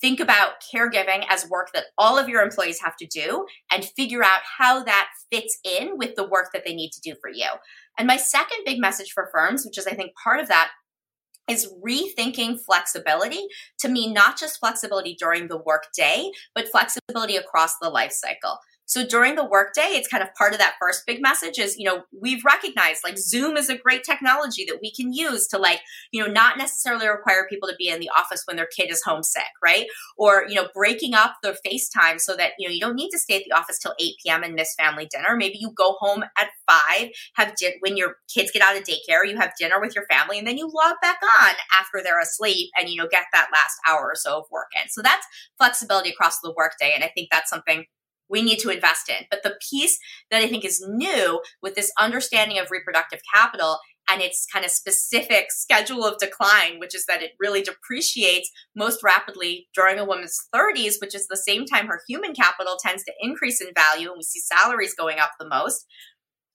think 0.00 0.18
about 0.18 0.54
caregiving 0.74 1.24
as 1.28 1.48
work 1.48 1.68
that 1.72 1.84
all 1.96 2.18
of 2.18 2.28
your 2.28 2.42
employees 2.42 2.80
have 2.82 2.96
to 2.96 3.06
do 3.06 3.46
and 3.70 3.84
figure 3.84 4.24
out 4.24 4.40
how 4.58 4.82
that 4.82 5.08
fits 5.30 5.58
in 5.64 5.96
with 5.96 6.16
the 6.16 6.28
work 6.28 6.48
that 6.52 6.64
they 6.66 6.74
need 6.74 6.90
to 6.90 7.00
do 7.00 7.14
for 7.20 7.30
you. 7.30 7.46
And 7.96 8.08
my 8.08 8.16
second 8.16 8.64
big 8.66 8.80
message 8.80 9.12
for 9.12 9.30
firms, 9.32 9.64
which 9.64 9.78
is 9.78 9.86
I 9.86 9.94
think 9.94 10.10
part 10.22 10.40
of 10.40 10.48
that, 10.48 10.72
is 11.48 11.72
rethinking 11.86 12.58
flexibility 12.58 13.46
to 13.78 13.88
mean 13.88 14.12
not 14.12 14.38
just 14.38 14.58
flexibility 14.58 15.14
during 15.18 15.46
the 15.46 15.58
work 15.58 15.84
day, 15.96 16.32
but 16.54 16.68
flexibility 16.68 17.36
across 17.36 17.78
the 17.78 17.90
life 17.90 18.12
cycle. 18.12 18.58
So 18.86 19.06
during 19.06 19.34
the 19.34 19.44
workday, 19.44 19.92
it's 19.92 20.08
kind 20.08 20.22
of 20.22 20.34
part 20.34 20.52
of 20.52 20.58
that 20.58 20.74
first 20.80 21.06
big 21.06 21.22
message 21.22 21.58
is, 21.58 21.76
you 21.78 21.84
know, 21.84 22.02
we've 22.18 22.44
recognized 22.44 23.02
like 23.02 23.18
Zoom 23.18 23.56
is 23.56 23.68
a 23.68 23.78
great 23.78 24.04
technology 24.04 24.64
that 24.68 24.78
we 24.82 24.92
can 24.92 25.12
use 25.12 25.46
to 25.48 25.58
like, 25.58 25.80
you 26.12 26.22
know, 26.22 26.30
not 26.30 26.58
necessarily 26.58 27.08
require 27.08 27.46
people 27.48 27.68
to 27.68 27.74
be 27.76 27.88
in 27.88 28.00
the 28.00 28.10
office 28.10 28.42
when 28.46 28.56
their 28.56 28.68
kid 28.76 28.90
is 28.90 29.02
homesick, 29.04 29.42
right? 29.62 29.86
Or, 30.16 30.44
you 30.48 30.54
know, 30.54 30.68
breaking 30.74 31.14
up 31.14 31.36
the 31.42 31.56
FaceTime 31.66 32.20
so 32.20 32.36
that, 32.36 32.52
you 32.58 32.68
know, 32.68 32.72
you 32.72 32.80
don't 32.80 32.94
need 32.94 33.10
to 33.10 33.18
stay 33.18 33.36
at 33.36 33.44
the 33.44 33.56
office 33.56 33.78
till 33.78 33.94
8 33.98 34.14
p.m. 34.22 34.42
and 34.42 34.54
miss 34.54 34.74
family 34.74 35.06
dinner. 35.06 35.36
Maybe 35.36 35.58
you 35.58 35.72
go 35.76 35.96
home 35.98 36.22
at 36.38 36.48
five, 36.68 37.10
have 37.34 37.54
di- 37.56 37.76
when 37.80 37.96
your 37.96 38.16
kids 38.32 38.50
get 38.50 38.62
out 38.62 38.76
of 38.76 38.84
daycare, 38.84 39.26
you 39.26 39.36
have 39.36 39.52
dinner 39.58 39.80
with 39.80 39.94
your 39.94 40.06
family 40.06 40.38
and 40.38 40.46
then 40.46 40.58
you 40.58 40.66
log 40.66 40.96
back 41.00 41.18
on 41.40 41.54
after 41.78 42.00
they're 42.02 42.20
asleep 42.20 42.70
and, 42.78 42.88
you 42.88 42.96
know, 42.96 43.08
get 43.10 43.24
that 43.32 43.48
last 43.52 43.76
hour 43.88 44.10
or 44.10 44.14
so 44.14 44.38
of 44.38 44.44
work 44.50 44.68
in. 44.80 44.88
So 44.90 45.02
that's 45.02 45.26
flexibility 45.58 46.10
across 46.10 46.40
the 46.40 46.52
workday. 46.56 46.92
And 46.94 47.02
I 47.02 47.10
think 47.14 47.28
that's 47.30 47.50
something 47.50 47.86
we 48.28 48.42
need 48.42 48.58
to 48.60 48.70
invest 48.70 49.08
in. 49.08 49.26
But 49.30 49.42
the 49.42 49.56
piece 49.70 49.98
that 50.30 50.42
I 50.42 50.48
think 50.48 50.64
is 50.64 50.84
new 50.86 51.40
with 51.62 51.74
this 51.74 51.92
understanding 51.98 52.58
of 52.58 52.70
reproductive 52.70 53.20
capital 53.32 53.78
and 54.08 54.20
its 54.20 54.46
kind 54.52 54.64
of 54.64 54.70
specific 54.70 55.46
schedule 55.50 56.04
of 56.04 56.18
decline, 56.18 56.78
which 56.78 56.94
is 56.94 57.06
that 57.06 57.22
it 57.22 57.32
really 57.40 57.62
depreciates 57.62 58.50
most 58.76 59.02
rapidly 59.02 59.68
during 59.74 59.98
a 59.98 60.04
woman's 60.04 60.36
30s, 60.54 60.96
which 61.00 61.14
is 61.14 61.26
the 61.26 61.36
same 61.36 61.64
time 61.64 61.86
her 61.86 62.00
human 62.06 62.34
capital 62.34 62.76
tends 62.78 63.02
to 63.04 63.12
increase 63.20 63.60
in 63.60 63.68
value 63.74 64.08
and 64.08 64.18
we 64.18 64.22
see 64.22 64.40
salaries 64.40 64.94
going 64.94 65.18
up 65.18 65.30
the 65.38 65.48
most, 65.48 65.86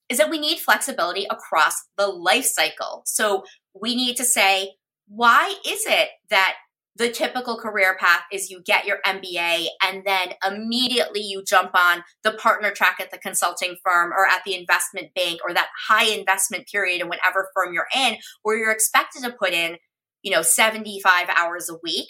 is 0.09 0.17
that 0.17 0.29
we 0.29 0.39
need 0.39 0.59
flexibility 0.59 1.25
across 1.29 1.73
the 1.97 2.07
life 2.07 2.45
cycle. 2.45 3.03
So 3.05 3.43
we 3.79 3.95
need 3.95 4.15
to 4.17 4.25
say, 4.25 4.73
why 5.07 5.55
is 5.65 5.85
it 5.87 6.09
that 6.29 6.55
the 6.95 7.09
typical 7.09 7.57
career 7.57 7.95
path 7.99 8.23
is 8.31 8.49
you 8.49 8.61
get 8.61 8.85
your 8.85 8.97
MBA 9.05 9.67
and 9.83 10.03
then 10.05 10.33
immediately 10.45 11.21
you 11.21 11.43
jump 11.47 11.71
on 11.73 12.03
the 12.23 12.33
partner 12.33 12.71
track 12.71 12.97
at 12.99 13.11
the 13.11 13.17
consulting 13.17 13.77
firm 13.83 14.11
or 14.11 14.27
at 14.27 14.41
the 14.45 14.55
investment 14.55 15.13
bank 15.13 15.39
or 15.43 15.53
that 15.53 15.69
high 15.87 16.05
investment 16.05 16.67
period 16.67 17.01
in 17.01 17.07
whatever 17.07 17.49
firm 17.55 17.73
you're 17.73 17.87
in 17.95 18.17
where 18.43 18.57
you're 18.57 18.71
expected 18.71 19.23
to 19.23 19.31
put 19.31 19.53
in, 19.53 19.77
you 20.23 20.31
know, 20.31 20.41
75 20.41 21.29
hours 21.29 21.69
a 21.69 21.77
week 21.83 22.07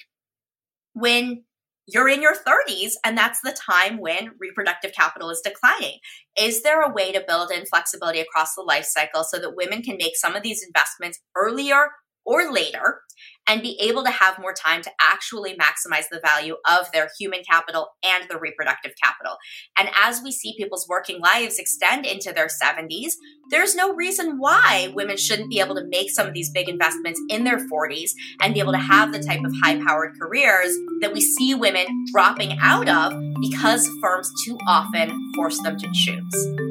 when 0.93 1.43
you're 1.85 2.09
in 2.09 2.21
your 2.21 2.35
30s 2.35 2.93
and 3.03 3.17
that's 3.17 3.41
the 3.41 3.55
time 3.69 3.99
when 3.99 4.31
reproductive 4.39 4.91
capital 4.93 5.29
is 5.29 5.41
declining. 5.43 5.99
Is 6.39 6.63
there 6.63 6.81
a 6.81 6.91
way 6.91 7.11
to 7.11 7.23
build 7.27 7.51
in 7.51 7.65
flexibility 7.65 8.19
across 8.19 8.55
the 8.55 8.61
life 8.61 8.85
cycle 8.85 9.23
so 9.23 9.39
that 9.39 9.55
women 9.55 9.81
can 9.81 9.97
make 9.97 10.15
some 10.15 10.35
of 10.35 10.43
these 10.43 10.63
investments 10.65 11.19
earlier 11.35 11.89
or 12.25 12.51
later 12.51 13.01
and 13.49 13.63
be 13.63 13.77
able 13.81 14.03
to 14.03 14.11
have 14.11 14.39
more 14.39 14.53
time 14.53 14.81
to 14.83 14.91
actually 15.01 15.57
maximize 15.57 16.05
the 16.11 16.21
value 16.23 16.55
of 16.69 16.89
their 16.93 17.09
human 17.19 17.41
capital 17.49 17.89
and 18.03 18.29
their 18.29 18.39
reproductive 18.39 18.93
capital. 19.01 19.37
And 19.77 19.89
as 19.99 20.21
we 20.23 20.31
see 20.31 20.55
people's 20.55 20.87
working 20.87 21.19
lives 21.19 21.57
extend 21.57 22.05
into 22.05 22.31
their 22.31 22.47
70s, 22.47 23.13
there's 23.49 23.75
no 23.75 23.95
reason 23.95 24.37
why 24.37 24.93
women 24.93 25.17
shouldn't 25.17 25.49
be 25.49 25.59
able 25.59 25.75
to 25.75 25.85
make 25.85 26.11
some 26.11 26.27
of 26.27 26.33
these 26.33 26.51
big 26.51 26.69
investments 26.69 27.19
in 27.29 27.43
their 27.43 27.57
40s 27.67 28.11
and 28.39 28.53
be 28.53 28.59
able 28.59 28.73
to 28.73 28.77
have 28.77 29.11
the 29.11 29.19
type 29.19 29.43
of 29.43 29.51
high 29.63 29.83
powered 29.83 30.13
careers 30.21 30.77
that 31.01 31.11
we 31.11 31.19
see 31.19 31.55
women 31.55 31.87
dropping 32.13 32.55
out 32.61 32.87
of 32.87 33.13
because 33.41 33.89
firms 33.99 34.31
too 34.45 34.59
often 34.67 35.33
force 35.33 35.59
them 35.63 35.75
to 35.77 35.89
choose. 35.91 36.68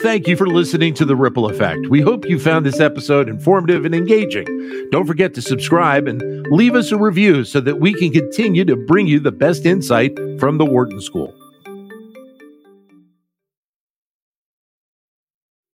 Thank 0.00 0.28
you 0.28 0.36
for 0.36 0.46
listening 0.46 0.94
to 0.94 1.04
The 1.04 1.16
Ripple 1.16 1.50
Effect. 1.50 1.88
We 1.88 2.00
hope 2.00 2.24
you 2.24 2.38
found 2.38 2.64
this 2.64 2.78
episode 2.78 3.28
informative 3.28 3.84
and 3.84 3.96
engaging. 3.96 4.46
Don't 4.92 5.06
forget 5.06 5.34
to 5.34 5.42
subscribe 5.42 6.06
and 6.06 6.46
leave 6.52 6.76
us 6.76 6.92
a 6.92 6.96
review 6.96 7.42
so 7.42 7.60
that 7.60 7.80
we 7.80 7.92
can 7.94 8.12
continue 8.12 8.64
to 8.64 8.76
bring 8.76 9.08
you 9.08 9.18
the 9.18 9.32
best 9.32 9.66
insight 9.66 10.16
from 10.38 10.58
the 10.58 10.64
Wharton 10.64 11.00
School. 11.00 11.34